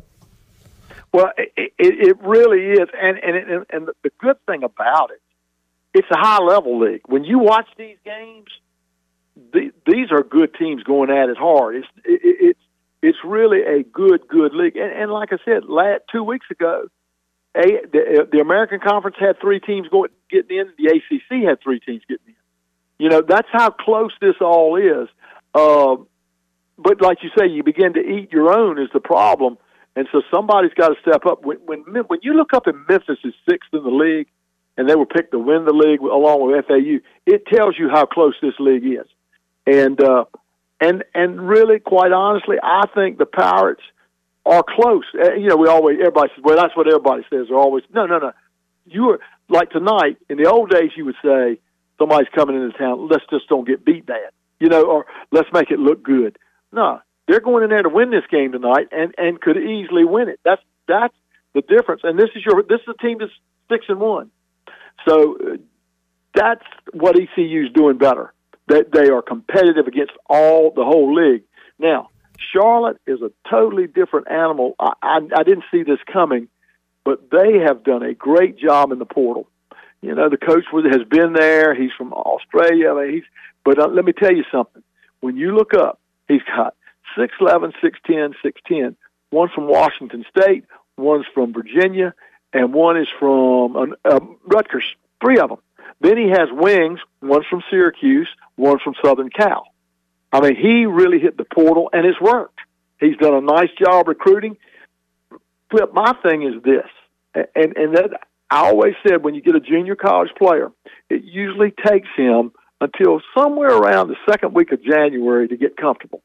Well, 1.16 1.32
it, 1.38 1.72
it, 1.78 2.08
it 2.08 2.16
really 2.20 2.72
is, 2.72 2.90
and 2.92 3.16
and 3.16 3.64
and 3.70 3.88
the 4.02 4.10
good 4.20 4.36
thing 4.44 4.64
about 4.64 5.12
it, 5.12 5.22
it's 5.94 6.08
a 6.10 6.18
high 6.18 6.42
level 6.42 6.78
league. 6.78 7.00
When 7.06 7.24
you 7.24 7.38
watch 7.38 7.66
these 7.78 7.96
games, 8.04 8.48
the, 9.34 9.70
these 9.86 10.12
are 10.12 10.22
good 10.22 10.54
teams 10.58 10.82
going 10.82 11.08
at 11.08 11.30
it 11.30 11.38
hard. 11.38 11.76
It's 11.76 11.86
it, 12.04 12.20
it's 12.22 12.60
it's 13.00 13.16
really 13.24 13.62
a 13.62 13.82
good 13.82 14.28
good 14.28 14.52
league. 14.52 14.76
And, 14.76 14.92
and 14.92 15.10
like 15.10 15.32
I 15.32 15.38
said, 15.42 15.64
last, 15.64 16.02
two 16.12 16.22
weeks 16.22 16.48
ago, 16.50 16.88
a, 17.54 17.62
the, 17.62 18.28
the 18.30 18.40
American 18.40 18.80
Conference 18.80 19.16
had 19.18 19.40
three 19.40 19.60
teams 19.60 19.88
going 19.88 20.10
getting 20.28 20.58
in. 20.58 20.70
The 20.76 21.00
ACC 21.00 21.48
had 21.48 21.62
three 21.62 21.80
teams 21.80 22.02
getting 22.06 22.26
in. 22.26 22.34
You 22.98 23.08
know 23.08 23.22
that's 23.26 23.48
how 23.50 23.70
close 23.70 24.12
this 24.20 24.36
all 24.42 24.76
is. 24.76 25.08
Uh, 25.54 25.96
but 26.76 27.00
like 27.00 27.22
you 27.22 27.30
say, 27.38 27.46
you 27.46 27.62
begin 27.62 27.94
to 27.94 28.00
eat 28.00 28.32
your 28.32 28.52
own 28.54 28.78
is 28.78 28.90
the 28.92 29.00
problem 29.00 29.56
and 29.96 30.06
so 30.12 30.20
somebody's 30.30 30.74
got 30.74 30.88
to 30.88 30.94
step 31.00 31.24
up. 31.26 31.44
When, 31.44 31.56
when 31.64 31.80
when 31.80 32.20
you 32.22 32.34
look 32.34 32.52
up 32.52 32.64
at 32.66 32.74
Memphis 32.88 33.18
is 33.24 33.34
sixth 33.48 33.70
in 33.72 33.82
the 33.82 33.90
league, 33.90 34.28
and 34.76 34.88
they 34.88 34.94
were 34.94 35.06
picked 35.06 35.32
to 35.32 35.38
win 35.38 35.64
the 35.64 35.72
league 35.72 36.00
along 36.00 36.46
with 36.46 36.66
FAU, 36.66 36.98
it 37.24 37.46
tells 37.46 37.78
you 37.78 37.88
how 37.88 38.04
close 38.04 38.34
this 38.42 38.54
league 38.60 38.84
is. 38.84 39.06
And 39.66 40.00
uh, 40.00 40.26
and 40.80 41.02
and 41.14 41.48
really, 41.48 41.80
quite 41.80 42.12
honestly, 42.12 42.56
I 42.62 42.82
think 42.94 43.16
the 43.16 43.26
Pirates 43.26 43.82
are 44.44 44.62
close. 44.62 45.04
Uh, 45.18 45.32
you 45.32 45.48
know, 45.48 45.56
we 45.56 45.66
always 45.66 45.96
everybody 45.98 46.30
says, 46.36 46.44
well, 46.44 46.56
that's 46.56 46.76
what 46.76 46.86
everybody 46.86 47.22
says. 47.30 47.46
They're 47.48 47.58
always 47.58 47.84
no, 47.92 48.04
no, 48.04 48.18
no. 48.18 48.32
You 48.84 49.10
are 49.10 49.20
like 49.48 49.70
tonight. 49.70 50.18
In 50.28 50.36
the 50.36 50.48
old 50.48 50.70
days, 50.70 50.90
you 50.94 51.06
would 51.06 51.16
say 51.24 51.58
somebody's 51.98 52.28
coming 52.34 52.56
into 52.56 52.76
town. 52.76 53.08
Let's 53.08 53.24
just 53.30 53.48
don't 53.48 53.66
get 53.66 53.84
beat 53.84 54.04
bad, 54.04 54.30
you 54.60 54.68
know, 54.68 54.82
or 54.82 55.06
let's 55.32 55.48
make 55.54 55.70
it 55.70 55.78
look 55.78 56.02
good. 56.02 56.38
No, 56.70 57.00
they're 57.26 57.40
going 57.40 57.64
in 57.64 57.70
there 57.70 57.82
to 57.82 57.88
win 57.88 58.10
this 58.10 58.24
game 58.30 58.52
tonight, 58.52 58.88
and 58.92 59.14
and 59.18 59.40
could 59.40 59.56
easily 59.56 60.04
win 60.04 60.28
it. 60.28 60.40
That's 60.44 60.62
that's 60.86 61.14
the 61.54 61.62
difference. 61.62 62.02
And 62.04 62.18
this 62.18 62.30
is 62.34 62.44
your 62.44 62.62
this 62.62 62.80
is 62.80 62.94
a 62.98 63.02
team 63.02 63.18
that's 63.18 63.32
six 63.70 63.86
and 63.88 64.00
one. 64.00 64.30
So 65.08 65.36
uh, 65.36 65.56
that's 66.34 66.64
what 66.92 67.16
ECU 67.18 67.66
is 67.66 67.72
doing 67.72 67.98
better. 67.98 68.32
That 68.68 68.92
they 68.92 69.08
are 69.10 69.22
competitive 69.22 69.86
against 69.86 70.12
all 70.28 70.70
the 70.70 70.84
whole 70.84 71.14
league. 71.14 71.42
Now, 71.78 72.10
Charlotte 72.52 72.98
is 73.06 73.20
a 73.22 73.30
totally 73.48 73.86
different 73.86 74.30
animal. 74.30 74.74
I, 74.78 74.92
I, 75.02 75.20
I 75.36 75.42
didn't 75.42 75.64
see 75.70 75.82
this 75.82 75.98
coming, 76.12 76.48
but 77.04 77.30
they 77.30 77.58
have 77.64 77.84
done 77.84 78.02
a 78.02 78.14
great 78.14 78.58
job 78.58 78.92
in 78.92 78.98
the 78.98 79.04
portal. 79.04 79.48
You 80.00 80.14
know, 80.14 80.28
the 80.28 80.36
coach 80.36 80.64
was, 80.72 80.84
has 80.90 81.06
been 81.08 81.32
there. 81.32 81.74
He's 81.74 81.92
from 81.96 82.12
Australia. 82.12 82.94
He's. 83.10 83.24
But 83.64 83.78
uh, 83.78 83.88
let 83.88 84.04
me 84.04 84.12
tell 84.12 84.32
you 84.32 84.44
something. 84.52 84.82
When 85.20 85.36
you 85.36 85.56
look 85.56 85.74
up, 85.74 86.00
he's 86.28 86.42
got 86.42 86.75
six 87.18 87.34
eleven, 87.40 87.72
six 87.82 87.98
ten, 88.06 88.34
six 88.42 88.60
ten. 88.66 88.96
One 89.30 89.48
from 89.54 89.68
Washington 89.68 90.24
State, 90.36 90.64
one's 90.96 91.26
from 91.34 91.52
Virginia, 91.52 92.14
and 92.52 92.72
one 92.72 92.96
is 92.96 93.08
from 93.18 93.76
uh, 93.76 93.86
uh, 94.04 94.20
Rutgers. 94.46 94.84
Three 95.20 95.38
of 95.38 95.48
them. 95.48 95.58
Then 96.00 96.16
he 96.16 96.28
has 96.30 96.48
wings. 96.52 97.00
One's 97.22 97.46
from 97.46 97.62
Syracuse, 97.70 98.28
one 98.56 98.78
from 98.82 98.94
Southern 99.04 99.30
Cal. 99.30 99.66
I 100.32 100.40
mean, 100.40 100.56
he 100.56 100.86
really 100.86 101.18
hit 101.18 101.36
the 101.36 101.44
portal, 101.44 101.88
and 101.92 102.06
it's 102.06 102.20
worked. 102.20 102.58
He's 103.00 103.16
done 103.16 103.34
a 103.34 103.40
nice 103.40 103.70
job 103.78 104.08
recruiting. 104.08 104.56
Clip, 105.70 105.92
my 105.92 106.14
thing 106.22 106.42
is 106.42 106.62
this, 106.62 106.86
and 107.34 107.76
and 107.76 107.96
that 107.96 108.10
I 108.50 108.66
always 108.66 108.94
said 109.06 109.24
when 109.24 109.34
you 109.34 109.42
get 109.42 109.56
a 109.56 109.60
junior 109.60 109.96
college 109.96 110.30
player, 110.38 110.70
it 111.10 111.24
usually 111.24 111.72
takes 111.84 112.08
him 112.16 112.52
until 112.80 113.20
somewhere 113.36 113.74
around 113.74 114.08
the 114.08 114.16
second 114.30 114.54
week 114.54 114.72
of 114.72 114.82
January 114.82 115.48
to 115.48 115.56
get 115.56 115.76
comfortable. 115.76 116.22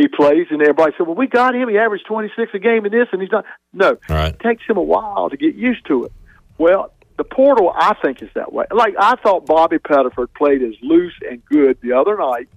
He 0.00 0.08
plays, 0.08 0.46
and 0.48 0.62
everybody 0.62 0.92
said, 0.96 1.06
"Well, 1.06 1.14
we 1.14 1.26
got 1.26 1.54
him. 1.54 1.68
He 1.68 1.76
averaged 1.76 2.06
26 2.06 2.54
a 2.54 2.58
game 2.58 2.86
in 2.86 2.92
this, 2.92 3.08
and 3.12 3.20
he's 3.20 3.30
not." 3.30 3.44
No, 3.74 3.98
right. 4.08 4.32
it 4.32 4.40
takes 4.40 4.64
him 4.66 4.78
a 4.78 4.82
while 4.82 5.28
to 5.28 5.36
get 5.36 5.54
used 5.54 5.84
to 5.88 6.04
it. 6.04 6.12
Well, 6.56 6.90
the 7.18 7.24
portal, 7.24 7.70
I 7.74 7.92
think, 8.02 8.22
is 8.22 8.30
that 8.34 8.50
way. 8.50 8.64
Like 8.70 8.94
I 8.98 9.16
thought 9.16 9.44
Bobby 9.44 9.76
Pettiford 9.76 10.32
played 10.34 10.62
as 10.62 10.72
loose 10.80 11.12
and 11.28 11.44
good 11.44 11.76
the 11.82 11.92
other 11.92 12.16
night. 12.16 12.48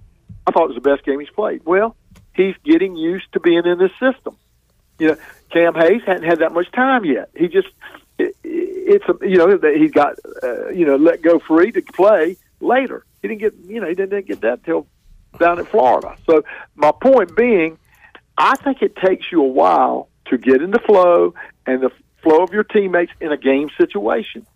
I 0.46 0.52
thought 0.52 0.64
it 0.64 0.74
was 0.74 0.82
the 0.82 0.88
best 0.88 1.04
game 1.04 1.20
he's 1.20 1.28
played. 1.28 1.66
Well, 1.66 1.96
he's 2.34 2.54
getting 2.64 2.96
used 2.96 3.30
to 3.34 3.40
being 3.40 3.66
in 3.66 3.78
this 3.78 3.92
system. 4.00 4.38
You 4.98 5.08
know, 5.08 5.16
Cam 5.50 5.74
Hayes 5.74 6.00
hadn't 6.06 6.22
had 6.22 6.38
that 6.38 6.52
much 6.52 6.72
time 6.72 7.04
yet. 7.04 7.28
He 7.36 7.48
just 7.48 7.68
it, 8.16 8.34
it's 8.42 9.04
a 9.06 9.28
you 9.28 9.36
know 9.36 9.58
he 9.62 9.88
got 9.88 10.14
uh, 10.42 10.70
you 10.70 10.86
know 10.86 10.96
let 10.96 11.20
go 11.20 11.40
free 11.40 11.72
to 11.72 11.82
play 11.82 12.38
later. 12.60 13.04
He 13.20 13.28
didn't 13.28 13.42
get 13.42 13.54
you 13.66 13.80
know 13.82 13.88
he 13.88 13.94
didn't 13.94 14.26
get 14.26 14.40
that 14.40 14.64
till 14.64 14.86
down 15.38 15.58
in 15.58 15.64
Florida. 15.66 16.16
So 16.28 16.42
my 16.74 16.92
point 16.92 17.36
being, 17.36 17.78
I 18.36 18.56
think 18.56 18.82
it 18.82 18.96
takes 18.96 19.30
you 19.30 19.42
a 19.42 19.48
while 19.48 20.08
to 20.26 20.38
get 20.38 20.62
in 20.62 20.70
the 20.70 20.78
flow 20.78 21.34
and 21.66 21.82
the 21.82 21.90
flow 22.22 22.42
of 22.42 22.52
your 22.52 22.64
teammates 22.64 23.12
in 23.20 23.32
a 23.32 23.36
game 23.36 23.70
situation. 23.78 24.46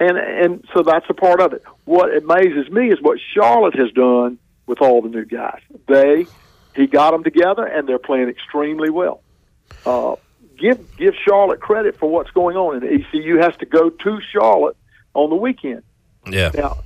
And 0.00 0.18
and 0.18 0.64
so 0.74 0.82
that's 0.82 1.06
a 1.08 1.14
part 1.14 1.40
of 1.40 1.52
it. 1.52 1.62
What 1.84 2.14
amazes 2.16 2.68
me 2.70 2.88
is 2.88 3.00
what 3.00 3.18
Charlotte 3.32 3.76
has 3.76 3.92
done 3.92 4.38
with 4.66 4.80
all 4.80 5.02
the 5.02 5.08
new 5.08 5.24
guys. 5.24 5.60
They 5.86 6.26
he 6.74 6.86
got 6.86 7.12
them 7.12 7.22
together 7.22 7.64
and 7.64 7.88
they're 7.88 7.98
playing 7.98 8.28
extremely 8.28 8.90
well. 8.90 9.22
Uh, 9.86 10.16
give 10.58 10.96
give 10.96 11.14
Charlotte 11.14 11.60
credit 11.60 11.96
for 11.96 12.10
what's 12.10 12.30
going 12.30 12.56
on, 12.56 12.82
and 12.82 12.84
ECU 12.84 13.38
has 13.38 13.56
to 13.58 13.66
go 13.66 13.90
to 13.90 14.20
Charlotte 14.32 14.76
on 15.14 15.30
the 15.30 15.36
weekend. 15.36 15.82
Yeah. 16.26 16.50
Now, 16.54 16.78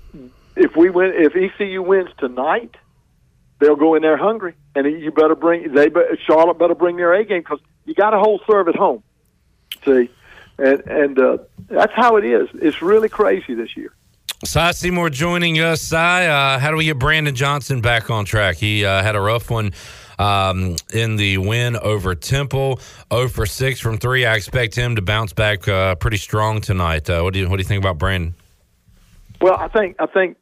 if 0.57 0.77
we 0.77 0.91
win, 0.91 1.13
if 1.15 1.35
ECU 1.37 1.83
wins 1.83 2.11
tonight, 2.19 2.77
they'll 3.59 3.77
go 3.77 3.95
in 3.95 4.03
there 4.03 4.17
hungry, 4.17 4.55
and 4.75 4.87
you 4.87 5.11
better 5.11 5.35
bring 5.35 5.73
they 5.73 5.89
Charlotte 6.27 6.59
better 6.59 6.75
bring 6.75 6.97
their 6.97 7.15
A 7.15 7.25
game 7.25 7.41
because 7.41 7.61
you 7.85 7.95
got 7.95 8.15
a 8.15 8.19
whole 8.19 8.41
serve 8.51 8.69
at 8.69 8.77
home. 8.77 9.03
See, 9.85 10.11
and 10.59 10.81
and 10.87 11.19
uh, 11.19 11.39
that's 11.69 11.93
how 11.95 12.17
it 12.17 12.25
is. 12.25 12.49
It's 12.55 12.83
really 12.83 13.09
crazy 13.09 13.55
this 13.55 13.77
year. 13.77 13.93
Cy 14.45 14.71
Seymour 14.71 15.11
joining 15.11 15.57
us. 15.57 15.83
Cy, 15.83 16.27
uh, 16.27 16.59
how 16.61 16.71
do 16.71 16.77
we 16.77 16.85
get 16.85 16.99
Brandon 16.99 17.35
Johnson 17.35 17.81
back 17.81 18.09
on 18.09 18.25
track? 18.25 18.57
He 18.57 18.85
uh, 18.85 19.03
had 19.03 19.17
a 19.17 19.21
rough 19.21 19.51
one 19.51 19.73
um, 20.19 20.77
in 20.93 21.17
the 21.17 21.39
win 21.39 21.77
over 21.77 22.15
Temple. 22.15 22.81
0 23.13 23.29
for 23.29 23.47
6 23.47 23.81
from 23.81 23.99
3. 23.99 24.27
I 24.27 24.37
expect 24.37 24.77
him 24.77 24.95
to 24.95 25.03
bounce 25.03 25.33
back 25.33 25.67
uh, 25.67 25.97
pretty 25.97 26.19
strong 26.19 26.61
tonight. 26.61 27.11
Uh, 27.11 27.23
what 27.23 27.35
do 27.35 27.41
you 27.41 27.49
What 27.49 27.57
do 27.57 27.63
you 27.63 27.69
think 27.69 27.83
about 27.83 27.99
Brandon? 27.99 28.35
Well, 29.41 29.55
I 29.55 29.69
think 29.69 29.97
I 29.99 30.07
think 30.07 30.37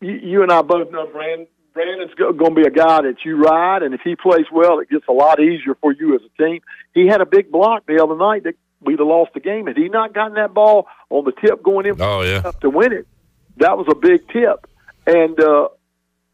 you, 0.00 0.12
you 0.12 0.42
and 0.42 0.50
I 0.50 0.62
both 0.62 0.90
know 0.90 1.06
Brandon. 1.06 1.46
Brandon's 1.80 2.14
going 2.14 2.54
to 2.54 2.60
be 2.60 2.66
a 2.66 2.70
guy 2.70 3.02
that 3.02 3.24
you 3.24 3.36
ride, 3.36 3.82
and 3.82 3.94
if 3.94 4.00
he 4.02 4.14
plays 4.14 4.46
well, 4.52 4.80
it 4.80 4.90
gets 4.90 5.04
a 5.08 5.12
lot 5.12 5.40
easier 5.40 5.74
for 5.80 5.92
you 5.92 6.14
as 6.14 6.20
a 6.22 6.42
team. 6.42 6.60
He 6.92 7.06
had 7.06 7.20
a 7.20 7.26
big 7.26 7.50
block 7.50 7.86
the 7.86 8.02
other 8.02 8.16
night 8.16 8.44
that 8.44 8.54
we'd 8.80 8.98
have 8.98 9.08
lost 9.08 9.32
the 9.32 9.40
game 9.40 9.66
had 9.66 9.76
he 9.76 9.88
not 9.88 10.12
gotten 10.12 10.34
that 10.34 10.52
ball 10.52 10.88
on 11.08 11.24
the 11.24 11.32
tip 11.32 11.62
going 11.62 11.86
in 11.86 12.00
oh, 12.00 12.22
yeah. 12.22 12.42
to 12.60 12.70
win 12.70 12.92
it. 12.92 13.06
That 13.56 13.78
was 13.78 13.86
a 13.90 13.94
big 13.94 14.28
tip, 14.28 14.66
and 15.06 15.40
uh, 15.40 15.68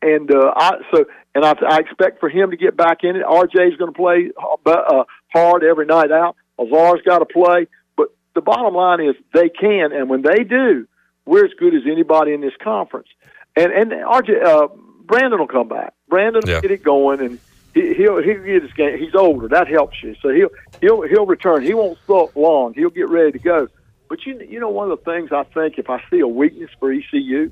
and 0.02 0.30
uh, 0.32 0.52
I 0.56 0.72
so 0.92 1.04
and 1.34 1.44
I, 1.44 1.54
I 1.68 1.78
expect 1.78 2.18
for 2.20 2.28
him 2.28 2.50
to 2.50 2.56
get 2.56 2.76
back 2.76 3.04
in 3.04 3.14
it. 3.16 3.24
RJ's 3.24 3.76
going 3.76 3.92
to 3.92 3.96
play 3.96 4.30
uh, 4.66 5.04
hard 5.32 5.62
every 5.62 5.86
night 5.86 6.10
out. 6.10 6.36
Azar's 6.58 7.02
got 7.02 7.18
to 7.20 7.26
play, 7.26 7.66
but 7.96 8.08
the 8.34 8.40
bottom 8.40 8.74
line 8.74 9.00
is 9.00 9.14
they 9.32 9.48
can, 9.48 9.92
and 9.92 10.08
when 10.08 10.22
they 10.22 10.44
do, 10.44 10.88
we're 11.24 11.44
as 11.44 11.52
good 11.58 11.74
as 11.74 11.82
anybody 11.90 12.32
in 12.32 12.40
this 12.40 12.54
conference. 12.62 13.08
And 13.56 13.72
and 13.72 13.90
RJ 13.90 14.44
uh, 14.44 14.68
Brandon 15.06 15.38
will 15.38 15.46
come 15.46 15.68
back. 15.68 15.94
Brandon 16.08 16.42
will 16.44 16.50
Yeah. 16.52 16.60
get 16.60 16.70
it 16.70 16.82
going, 16.82 17.20
and 17.20 17.38
he, 17.74 17.94
he'll 17.94 18.20
he'll 18.22 18.42
get 18.42 18.62
his 18.62 18.72
game. 18.72 18.98
He's 18.98 19.14
older, 19.14 19.48
that 19.48 19.68
helps 19.68 20.02
you. 20.02 20.14
So 20.22 20.28
he'll 20.30 20.50
he'll 20.80 21.02
he'll 21.02 21.26
return. 21.26 21.62
He 21.62 21.74
won't 21.74 21.98
sulk 22.06 22.34
long. 22.36 22.74
He'll 22.74 22.90
get 22.90 23.08
ready 23.08 23.32
to 23.32 23.38
go. 23.38 23.68
But 24.08 24.24
you 24.26 24.38
you 24.48 24.60
know 24.60 24.68
one 24.68 24.90
of 24.90 24.98
the 24.98 25.04
things 25.10 25.30
I 25.32 25.42
think 25.44 25.78
if 25.78 25.88
I 25.90 26.02
see 26.10 26.20
a 26.20 26.28
weakness 26.28 26.70
for 26.78 26.92
ECU, 26.92 27.50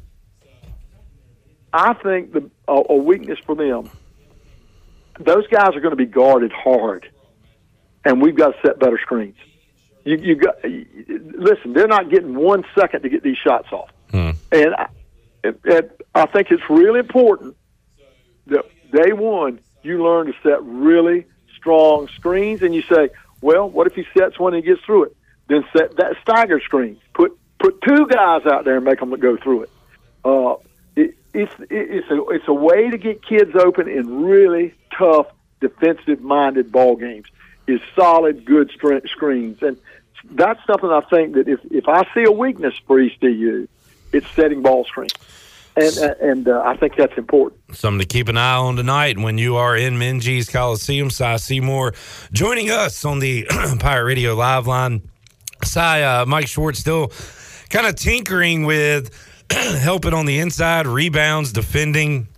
I 1.72 1.94
think 1.94 2.32
the 2.32 2.50
a, 2.68 2.82
a 2.90 2.96
weakness 2.96 3.38
for 3.44 3.54
them. 3.54 3.90
Those 5.20 5.46
guys 5.48 5.76
are 5.76 5.80
going 5.80 5.90
to 5.92 5.96
be 5.96 6.06
guarded 6.06 6.52
hard, 6.52 7.08
and 8.04 8.20
we've 8.20 8.36
got 8.36 8.48
to 8.54 8.54
set 8.66 8.78
better 8.80 8.98
screens. 9.02 9.36
You 10.04 10.16
you 10.16 10.36
got 10.36 10.56
listen. 10.64 11.72
They're 11.72 11.86
not 11.86 12.10
getting 12.10 12.34
one 12.34 12.64
second 12.78 13.02
to 13.02 13.08
get 13.08 13.22
these 13.22 13.36
shots 13.36 13.68
off, 13.72 13.90
Hmm. 14.10 14.30
and 14.52 14.74
I, 14.74 14.88
and, 15.44 15.58
and 15.64 15.90
I 16.14 16.26
think 16.26 16.50
it's 16.50 16.68
really 16.68 17.00
important 17.00 17.56
that 18.46 18.64
day 18.90 19.12
one 19.12 19.60
you 19.82 20.02
learn 20.02 20.26
to 20.26 20.34
set 20.42 20.62
really 20.64 21.26
strong 21.56 22.08
screens, 22.08 22.62
and 22.62 22.74
you 22.74 22.82
say, 22.82 23.10
well, 23.40 23.68
what 23.68 23.86
if 23.86 23.94
he 23.94 24.04
sets 24.16 24.38
one 24.38 24.54
and 24.54 24.64
gets 24.64 24.80
through 24.82 25.04
it? 25.04 25.16
Then 25.48 25.64
set 25.76 25.96
that 25.96 26.16
stagger 26.22 26.60
screen. 26.60 26.98
Put 27.12 27.38
put 27.58 27.80
two 27.82 28.06
guys 28.06 28.46
out 28.46 28.64
there 28.64 28.76
and 28.76 28.84
make 28.84 29.00
them 29.00 29.10
go 29.18 29.36
through 29.36 29.64
it. 29.64 29.70
Uh, 30.24 30.54
it 30.96 31.16
it's 31.34 31.52
it, 31.60 31.66
it's 31.70 32.10
a 32.10 32.24
it's 32.30 32.48
a 32.48 32.54
way 32.54 32.90
to 32.90 32.96
get 32.96 33.24
kids 33.24 33.54
open 33.54 33.88
in 33.88 34.24
really 34.24 34.74
tough 34.98 35.26
defensive 35.60 36.22
minded 36.22 36.72
ball 36.72 36.96
games. 36.96 37.26
Is 37.66 37.80
solid, 37.98 38.44
good 38.44 38.70
screens, 38.70 39.62
and 39.62 39.78
that's 40.30 40.60
something 40.66 40.90
I 40.90 41.00
think 41.10 41.34
that 41.34 41.48
if 41.48 41.60
if 41.70 41.88
I 41.88 42.06
see 42.14 42.24
a 42.24 42.32
weakness 42.32 42.74
for 42.86 43.00
ECU, 43.00 43.68
it's 44.14 44.30
setting 44.34 44.62
ball 44.62 44.84
screens, 44.84 45.12
and 45.76 45.98
uh, 45.98 46.14
and 46.20 46.48
uh, 46.48 46.62
I 46.64 46.76
think 46.76 46.96
that's 46.96 47.16
important. 47.18 47.76
Something 47.76 48.00
to 48.00 48.06
keep 48.06 48.28
an 48.28 48.36
eye 48.36 48.56
on 48.56 48.76
tonight 48.76 49.18
when 49.18 49.38
you 49.38 49.56
are 49.56 49.76
in 49.76 49.94
Minges 49.94 50.50
Coliseum. 50.50 51.10
Cy 51.10 51.36
Seymour 51.36 51.94
joining 52.32 52.70
us 52.70 53.04
on 53.04 53.18
the 53.18 53.46
Pirate 53.80 54.04
Radio 54.04 54.34
live 54.34 54.66
line. 54.66 55.02
Cy, 55.62 56.02
uh, 56.02 56.26
Mike 56.26 56.46
Schwartz 56.46 56.78
still 56.78 57.12
kind 57.70 57.86
of 57.86 57.96
tinkering 57.96 58.64
with 58.64 59.10
helping 59.50 60.14
on 60.14 60.26
the 60.26 60.38
inside, 60.38 60.86
rebounds, 60.86 61.52
defending. 61.52 62.28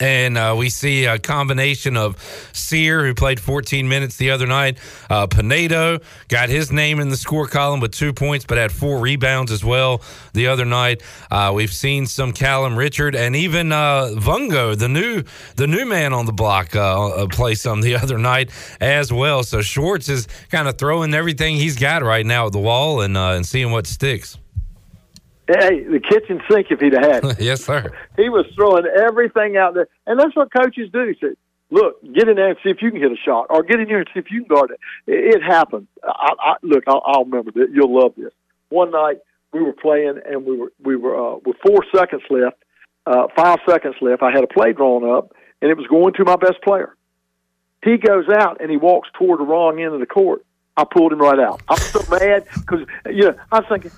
And 0.00 0.38
uh, 0.38 0.54
we 0.56 0.70
see 0.70 1.06
a 1.06 1.18
combination 1.18 1.96
of 1.96 2.16
Sear, 2.52 3.04
who 3.04 3.14
played 3.14 3.40
14 3.40 3.88
minutes 3.88 4.16
the 4.16 4.30
other 4.30 4.46
night. 4.46 4.78
Uh, 5.10 5.26
Pinedo 5.26 6.00
got 6.28 6.48
his 6.48 6.70
name 6.70 7.00
in 7.00 7.08
the 7.08 7.16
score 7.16 7.46
column 7.46 7.80
with 7.80 7.92
two 7.92 8.12
points, 8.12 8.44
but 8.44 8.58
had 8.58 8.72
four 8.72 9.00
rebounds 9.00 9.50
as 9.50 9.64
well 9.64 10.02
the 10.32 10.46
other 10.46 10.64
night. 10.64 11.02
Uh, 11.30 11.52
we've 11.54 11.72
seen 11.72 12.06
some 12.06 12.32
Callum 12.32 12.76
Richard 12.76 13.14
and 13.14 13.34
even 13.34 13.72
uh, 13.72 14.10
Vungo, 14.14 14.76
the 14.78 14.88
new 14.88 15.22
the 15.56 15.66
new 15.66 15.84
man 15.86 16.12
on 16.12 16.26
the 16.26 16.32
block, 16.32 16.76
uh, 16.76 17.08
uh, 17.08 17.26
play 17.26 17.54
some 17.54 17.80
the 17.80 17.96
other 18.02 18.18
night 18.18 18.50
as 18.80 19.12
well. 19.12 19.42
So 19.42 19.62
Schwartz 19.62 20.08
is 20.08 20.28
kind 20.50 20.68
of 20.68 20.78
throwing 20.78 21.14
everything 21.14 21.56
he's 21.56 21.78
got 21.78 22.02
right 22.02 22.24
now 22.24 22.46
at 22.46 22.52
the 22.52 22.58
wall 22.58 23.00
and 23.00 23.16
and 23.16 23.44
seeing 23.44 23.70
what 23.70 23.86
sticks. 23.86 24.38
Hey, 25.48 25.82
the 25.82 25.98
kitchen 25.98 26.42
sink 26.50 26.66
if 26.70 26.78
he'd 26.78 26.92
have 26.92 27.04
had 27.04 27.24
it. 27.24 27.40
yes, 27.40 27.64
sir. 27.64 27.90
He 28.16 28.28
was 28.28 28.44
throwing 28.54 28.84
everything 28.84 29.56
out 29.56 29.72
there, 29.72 29.88
and 30.06 30.20
that's 30.20 30.36
what 30.36 30.52
coaches 30.52 30.90
do. 30.92 31.06
He 31.06 31.16
said, 31.18 31.36
"Look, 31.70 32.02
get 32.12 32.28
in 32.28 32.36
there 32.36 32.50
and 32.50 32.58
see 32.62 32.68
if 32.68 32.82
you 32.82 32.90
can 32.90 33.00
hit 33.00 33.10
a 33.10 33.16
shot, 33.16 33.46
or 33.48 33.62
get 33.62 33.80
in 33.80 33.88
here 33.88 34.00
and 34.00 34.08
see 34.12 34.20
if 34.20 34.30
you 34.30 34.44
can 34.44 34.54
guard 34.54 34.72
it." 34.72 34.80
It, 35.06 35.36
it 35.36 35.42
happened. 35.42 35.86
I, 36.04 36.34
I, 36.38 36.54
look, 36.62 36.84
I'll, 36.86 37.02
I'll 37.06 37.24
remember 37.24 37.50
this. 37.50 37.68
You'll 37.72 37.98
love 37.98 38.12
this. 38.14 38.32
One 38.68 38.90
night 38.90 39.20
we 39.52 39.62
were 39.62 39.72
playing, 39.72 40.20
and 40.26 40.44
we 40.44 40.54
were 40.54 40.72
we 40.82 40.96
were 40.96 41.16
uh, 41.16 41.38
with 41.46 41.56
four 41.66 41.82
seconds 41.96 42.24
left, 42.28 42.62
uh, 43.06 43.28
five 43.34 43.60
seconds 43.66 43.94
left. 44.02 44.22
I 44.22 44.30
had 44.30 44.44
a 44.44 44.48
play 44.48 44.74
drawn 44.74 45.08
up, 45.08 45.32
and 45.62 45.70
it 45.70 45.78
was 45.78 45.86
going 45.86 46.12
to 46.14 46.24
my 46.24 46.36
best 46.36 46.60
player. 46.62 46.94
He 47.82 47.96
goes 47.96 48.28
out 48.28 48.60
and 48.60 48.70
he 48.70 48.76
walks 48.76 49.08
toward 49.16 49.40
the 49.40 49.44
wrong 49.44 49.80
end 49.80 49.94
of 49.94 50.00
the 50.00 50.06
court. 50.06 50.44
I 50.76 50.84
pulled 50.84 51.12
him 51.12 51.20
right 51.20 51.38
out. 51.38 51.62
I'm 51.68 51.78
so 51.78 52.02
mad 52.10 52.44
because 52.54 52.86
you 53.06 53.24
know 53.24 53.34
I 53.50 53.60
was 53.60 53.66
thinking 53.68 53.92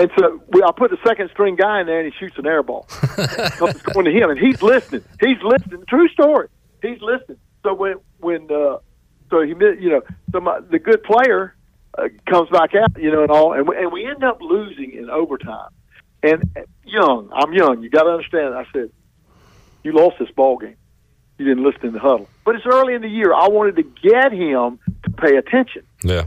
and 0.00 0.10
so 0.18 0.42
we, 0.48 0.62
I 0.62 0.70
put 0.76 0.90
the 0.90 0.98
second 1.06 1.30
string 1.30 1.56
guy 1.56 1.80
in 1.80 1.86
there, 1.86 2.00
and 2.00 2.12
he 2.12 2.18
shoots 2.18 2.38
an 2.38 2.46
air 2.46 2.62
ball. 2.62 2.86
it's 3.18 3.82
going 3.82 4.06
to 4.06 4.12
him, 4.12 4.30
and 4.30 4.38
he's 4.38 4.62
listening. 4.62 5.04
He's 5.20 5.42
listening. 5.42 5.84
True 5.88 6.08
story. 6.08 6.48
He's 6.82 7.00
listening. 7.02 7.38
So 7.62 7.74
when 7.74 7.96
when 8.18 8.50
uh, 8.50 8.78
so 9.28 9.42
he 9.42 9.50
you 9.50 9.90
know 9.90 10.02
so 10.32 10.40
my, 10.40 10.60
the 10.60 10.78
good 10.78 11.02
player 11.02 11.54
uh, 11.98 12.08
comes 12.26 12.48
back 12.50 12.74
out, 12.74 12.96
you 13.00 13.10
know, 13.10 13.22
and 13.22 13.30
all, 13.30 13.52
and 13.52 13.68
we, 13.68 13.76
and 13.76 13.92
we 13.92 14.06
end 14.06 14.24
up 14.24 14.40
losing 14.40 14.92
in 14.92 15.10
overtime. 15.10 15.70
And 16.22 16.44
uh, 16.56 16.62
young, 16.84 17.30
I'm 17.32 17.52
young. 17.52 17.82
You 17.82 17.90
got 17.90 18.04
to 18.04 18.10
understand. 18.10 18.54
I 18.54 18.64
said, 18.72 18.90
you 19.82 19.92
lost 19.92 20.16
this 20.18 20.30
ball 20.30 20.56
game. 20.56 20.76
You 21.38 21.46
didn't 21.46 21.64
listen 21.64 21.86
in 21.86 21.92
the 21.92 22.00
huddle. 22.00 22.28
But 22.44 22.56
it's 22.56 22.66
early 22.66 22.94
in 22.94 23.02
the 23.02 23.08
year. 23.08 23.32
I 23.32 23.48
wanted 23.48 23.76
to 23.76 23.82
get 23.82 24.32
him 24.32 24.78
to 25.04 25.10
pay 25.10 25.36
attention. 25.36 25.82
Yeah. 26.02 26.26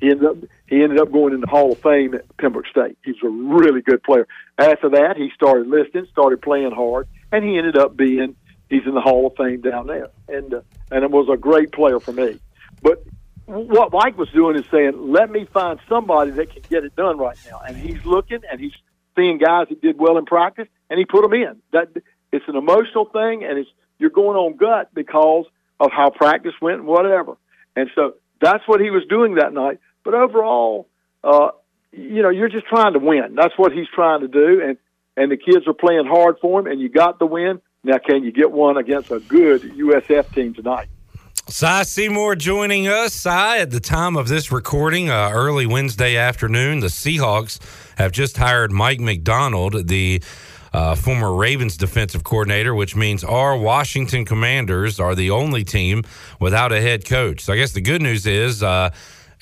He 0.00 0.10
ended 0.10 0.24
up 0.24 0.36
he 0.66 0.82
ended 0.82 0.98
up 0.98 1.12
going 1.12 1.34
in 1.34 1.40
the 1.40 1.46
Hall 1.46 1.72
of 1.72 1.78
Fame 1.78 2.14
at 2.14 2.36
Pembroke 2.36 2.66
State. 2.66 2.96
He 3.04 3.12
was 3.12 3.20
a 3.22 3.28
really 3.28 3.82
good 3.82 4.02
player. 4.02 4.26
After 4.58 4.88
that, 4.90 5.16
he 5.16 5.30
started 5.34 5.66
listening, 5.66 6.06
started 6.10 6.40
playing 6.40 6.72
hard, 6.72 7.06
and 7.30 7.44
he 7.44 7.58
ended 7.58 7.76
up 7.76 7.96
being 7.96 8.36
he's 8.70 8.86
in 8.86 8.94
the 8.94 9.00
Hall 9.00 9.26
of 9.26 9.34
Fame 9.36 9.60
down 9.60 9.86
there, 9.86 10.08
and 10.28 10.54
uh, 10.54 10.60
and 10.90 11.04
it 11.04 11.10
was 11.10 11.28
a 11.32 11.36
great 11.36 11.72
player 11.72 12.00
for 12.00 12.12
me. 12.12 12.38
But 12.82 13.04
what 13.46 13.92
Mike 13.92 14.16
was 14.16 14.30
doing 14.30 14.56
is 14.56 14.64
saying, 14.70 15.12
let 15.12 15.30
me 15.30 15.44
find 15.44 15.78
somebody 15.88 16.30
that 16.32 16.50
can 16.50 16.62
get 16.68 16.84
it 16.84 16.96
done 16.96 17.18
right 17.18 17.36
now, 17.50 17.60
and 17.66 17.76
he's 17.76 18.04
looking 18.04 18.40
and 18.50 18.60
he's 18.60 18.72
seeing 19.16 19.38
guys 19.38 19.68
that 19.68 19.80
did 19.82 19.98
well 19.98 20.18
in 20.18 20.24
practice, 20.24 20.68
and 20.88 20.98
he 20.98 21.04
put 21.04 21.22
them 21.22 21.34
in. 21.34 21.60
That 21.72 21.88
it's 22.32 22.48
an 22.48 22.56
emotional 22.56 23.04
thing, 23.04 23.44
and 23.44 23.58
it's 23.58 23.70
you're 23.98 24.10
going 24.10 24.36
on 24.36 24.56
gut 24.56 24.90
because 24.94 25.44
of 25.78 25.90
how 25.92 26.10
practice 26.10 26.54
went 26.60 26.78
and 26.78 26.86
whatever. 26.86 27.36
And 27.76 27.90
so 27.94 28.14
that's 28.40 28.66
what 28.66 28.80
he 28.80 28.90
was 28.90 29.02
doing 29.08 29.36
that 29.36 29.52
night. 29.52 29.78
But 30.04 30.14
overall, 30.14 30.88
uh, 31.22 31.48
you 31.92 32.22
know, 32.22 32.30
you're 32.30 32.48
just 32.48 32.66
trying 32.66 32.92
to 32.92 32.98
win. 32.98 33.34
That's 33.34 33.56
what 33.56 33.72
he's 33.72 33.88
trying 33.94 34.20
to 34.20 34.28
do, 34.28 34.60
and 34.62 34.76
and 35.16 35.30
the 35.30 35.36
kids 35.36 35.66
are 35.66 35.74
playing 35.74 36.06
hard 36.06 36.36
for 36.40 36.60
him. 36.60 36.66
And 36.66 36.80
you 36.80 36.88
got 36.88 37.18
the 37.18 37.26
win. 37.26 37.60
Now, 37.84 37.98
can 37.98 38.24
you 38.24 38.32
get 38.32 38.50
one 38.50 38.76
against 38.76 39.10
a 39.10 39.20
good 39.20 39.62
USF 39.62 40.34
team 40.34 40.54
tonight? 40.54 40.88
Cy 41.48 41.82
Seymour 41.82 42.36
joining 42.36 42.88
us. 42.88 43.12
Cy, 43.12 43.58
at 43.58 43.70
the 43.70 43.80
time 43.80 44.16
of 44.16 44.28
this 44.28 44.50
recording, 44.50 45.10
uh, 45.10 45.30
early 45.30 45.66
Wednesday 45.66 46.16
afternoon, 46.16 46.80
the 46.80 46.86
Seahawks 46.86 47.60
have 47.98 48.12
just 48.12 48.38
hired 48.38 48.72
Mike 48.72 48.98
Macdonald, 48.98 49.86
the 49.86 50.22
uh, 50.72 50.94
former 50.94 51.34
Ravens 51.34 51.76
defensive 51.76 52.24
coordinator, 52.24 52.74
which 52.74 52.96
means 52.96 53.22
our 53.22 53.56
Washington 53.58 54.24
Commanders 54.24 54.98
are 54.98 55.14
the 55.14 55.30
only 55.30 55.64
team 55.64 56.02
without 56.40 56.72
a 56.72 56.80
head 56.80 57.04
coach. 57.04 57.42
So 57.42 57.52
I 57.52 57.56
guess 57.56 57.72
the 57.72 57.82
good 57.82 58.00
news 58.00 58.26
is. 58.26 58.62
Uh, 58.62 58.90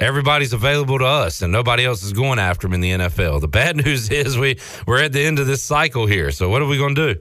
everybody's 0.03 0.53
available 0.53 0.99
to 0.99 1.07
us 1.07 1.43
and 1.43 1.53
nobody 1.53 1.85
else 1.85 2.03
is 2.03 2.13
going 2.13 2.39
after 2.39 2.67
them 2.67 2.75
in 2.75 2.81
the 2.81 2.91
NFL. 2.91 3.41
The 3.41 3.49
bad 3.49 3.77
news 3.85 4.11
is 4.11 4.37
we 4.37 4.59
we're 4.87 5.03
at 5.03 5.13
the 5.13 5.25
end 5.25 5.39
of 5.39 5.47
this 5.47 5.63
cycle 5.63 6.07
here. 6.07 6.31
So 6.31 6.49
what 6.49 6.61
are 6.63 6.67
we 6.67 6.79
going 6.79 6.95
to 6.95 7.15
do? 7.15 7.21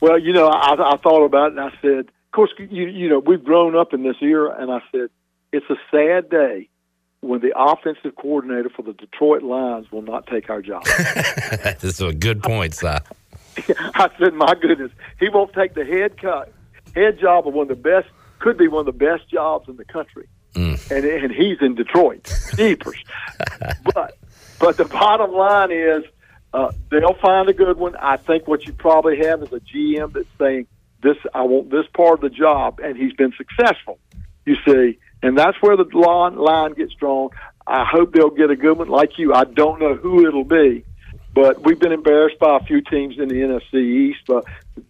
Well, 0.00 0.18
you 0.18 0.32
know, 0.32 0.48
I, 0.48 0.74
I 0.74 0.96
thought 0.98 1.24
about 1.24 1.52
it 1.52 1.58
and 1.58 1.60
I 1.60 1.72
said, 1.80 2.08
of 2.08 2.32
course, 2.32 2.50
you 2.58 2.86
you 2.86 3.08
know, 3.08 3.20
we've 3.20 3.44
grown 3.44 3.76
up 3.76 3.94
in 3.94 4.02
this 4.02 4.16
era, 4.20 4.56
and 4.58 4.70
I 4.70 4.80
said, 4.90 5.08
it's 5.52 5.66
a 5.70 5.76
sad 5.90 6.28
day 6.28 6.68
when 7.20 7.40
the 7.40 7.52
offensive 7.56 8.16
coordinator 8.16 8.68
for 8.68 8.82
the 8.82 8.92
Detroit 8.92 9.42
Lions 9.42 9.90
will 9.90 10.02
not 10.02 10.26
take 10.26 10.50
our 10.50 10.60
job. 10.60 10.84
That's 10.98 12.00
a 12.00 12.12
good 12.12 12.42
point, 12.42 12.74
Si. 12.74 12.86
I 13.68 14.10
said, 14.18 14.34
my 14.34 14.54
goodness, 14.60 14.90
he 15.20 15.28
won't 15.28 15.52
take 15.52 15.74
the 15.74 15.84
head 15.84 16.20
cut, 16.20 16.52
head 16.94 17.18
job 17.20 17.46
of 17.46 17.54
one 17.54 17.62
of 17.62 17.68
the 17.68 17.76
best, 17.76 18.08
could 18.40 18.58
be 18.58 18.66
one 18.66 18.80
of 18.80 18.86
the 18.86 19.04
best 19.04 19.30
jobs 19.30 19.68
in 19.68 19.76
the 19.76 19.84
country. 19.84 20.26
Mm. 20.54 20.90
And 20.90 21.04
and 21.04 21.32
he's 21.32 21.58
in 21.60 21.74
Detroit. 21.74 22.32
Jeepers. 22.56 23.02
but 23.94 24.16
but 24.58 24.76
the 24.76 24.84
bottom 24.84 25.32
line 25.32 25.72
is 25.72 26.04
uh, 26.52 26.72
they'll 26.90 27.18
find 27.20 27.48
a 27.48 27.52
good 27.52 27.76
one. 27.76 27.96
I 27.96 28.16
think 28.16 28.46
what 28.46 28.64
you 28.64 28.72
probably 28.72 29.18
have 29.26 29.42
is 29.42 29.52
a 29.52 29.60
GM 29.60 30.12
that's 30.12 30.28
saying 30.38 30.66
this 31.02 31.16
I 31.34 31.42
want 31.42 31.70
this 31.70 31.86
part 31.92 32.14
of 32.14 32.20
the 32.20 32.30
job, 32.30 32.80
and 32.82 32.96
he's 32.96 33.12
been 33.12 33.32
successful. 33.36 33.98
You 34.46 34.56
see, 34.66 34.98
and 35.22 35.36
that's 35.36 35.60
where 35.60 35.76
the 35.76 35.84
line 35.92 36.36
line 36.36 36.74
gets 36.74 36.94
drawn. 36.94 37.30
I 37.66 37.84
hope 37.84 38.12
they'll 38.12 38.30
get 38.30 38.50
a 38.50 38.56
good 38.56 38.78
one 38.78 38.88
like 38.88 39.18
you. 39.18 39.32
I 39.32 39.44
don't 39.44 39.80
know 39.80 39.94
who 39.94 40.26
it'll 40.26 40.44
be, 40.44 40.84
but 41.34 41.64
we've 41.64 41.78
been 41.78 41.92
embarrassed 41.92 42.38
by 42.38 42.56
a 42.56 42.60
few 42.60 42.80
teams 42.80 43.18
in 43.18 43.28
the 43.28 43.34
NFC 43.34 43.74
East. 43.74 44.20
But 44.26 44.44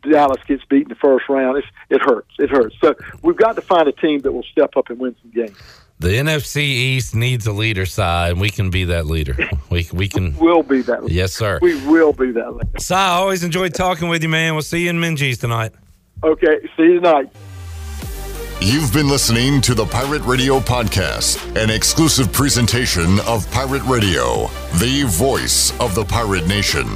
Dallas 0.09 0.41
gets 0.47 0.65
beat 0.67 0.83
in 0.83 0.89
the 0.89 0.95
first 0.95 1.29
round. 1.29 1.59
It's, 1.59 1.67
it 1.91 2.01
hurts. 2.03 2.31
It 2.39 2.51
hurts. 2.51 2.77
So 2.81 2.95
we've 3.23 3.37
got 3.37 3.57
to 3.57 3.63
find 3.63 3.89
a 3.89 3.93
team 3.93 4.21
that 4.21 4.33
will 4.33 4.45
step 4.45 4.77
up 4.77 4.91
and 4.91 4.99
win 4.99 5.17
some 5.23 5.31
games. 5.31 5.57
The 6.01 6.09
NFC 6.09 6.59
East 6.59 7.15
needs 7.15 7.47
a 7.47 7.53
leader 7.53 7.87
Cy, 7.87 8.29
and 8.29 8.41
we 8.41 8.51
can 8.51 8.69
be 8.71 8.85
that 8.85 9.07
leader. 9.07 9.37
We 9.71 9.89
we 9.93 10.09
can. 10.09 10.37
we 10.37 10.47
will 10.47 10.63
be 10.63 10.83
that. 10.83 11.03
Leader. 11.03 11.15
Yes, 11.15 11.33
sir. 11.33 11.59
We 11.61 11.75
will 11.87 12.13
be 12.13 12.31
that 12.31 12.55
leader. 12.55 12.79
Si, 12.79 12.95
I 12.95 13.09
always 13.15 13.43
enjoyed 13.43 13.75
talking 13.75 14.09
with 14.09 14.23
you, 14.23 14.29
man. 14.29 14.55
We'll 14.55 14.63
see 14.63 14.85
you 14.85 14.91
in 14.91 15.01
Minges 15.01 15.41
tonight. 15.41 15.73
Okay, 16.23 16.61
see 16.77 16.85
you 16.85 17.01
tonight. 17.01 17.29
You've 18.61 18.93
been 18.93 19.09
listening 19.09 19.61
to 19.63 19.75
the 19.75 19.85
Pirate 19.85 20.23
Radio 20.23 20.59
Podcast, 20.59 21.55
an 21.61 21.71
exclusive 21.71 22.33
presentation 22.33 23.19
of 23.27 23.51
Pirate 23.51 23.83
Radio, 23.83 24.49
the 24.79 25.05
voice 25.07 25.79
of 25.81 25.95
the 25.95 26.05
pirate 26.05 26.47
nation. 26.47 26.87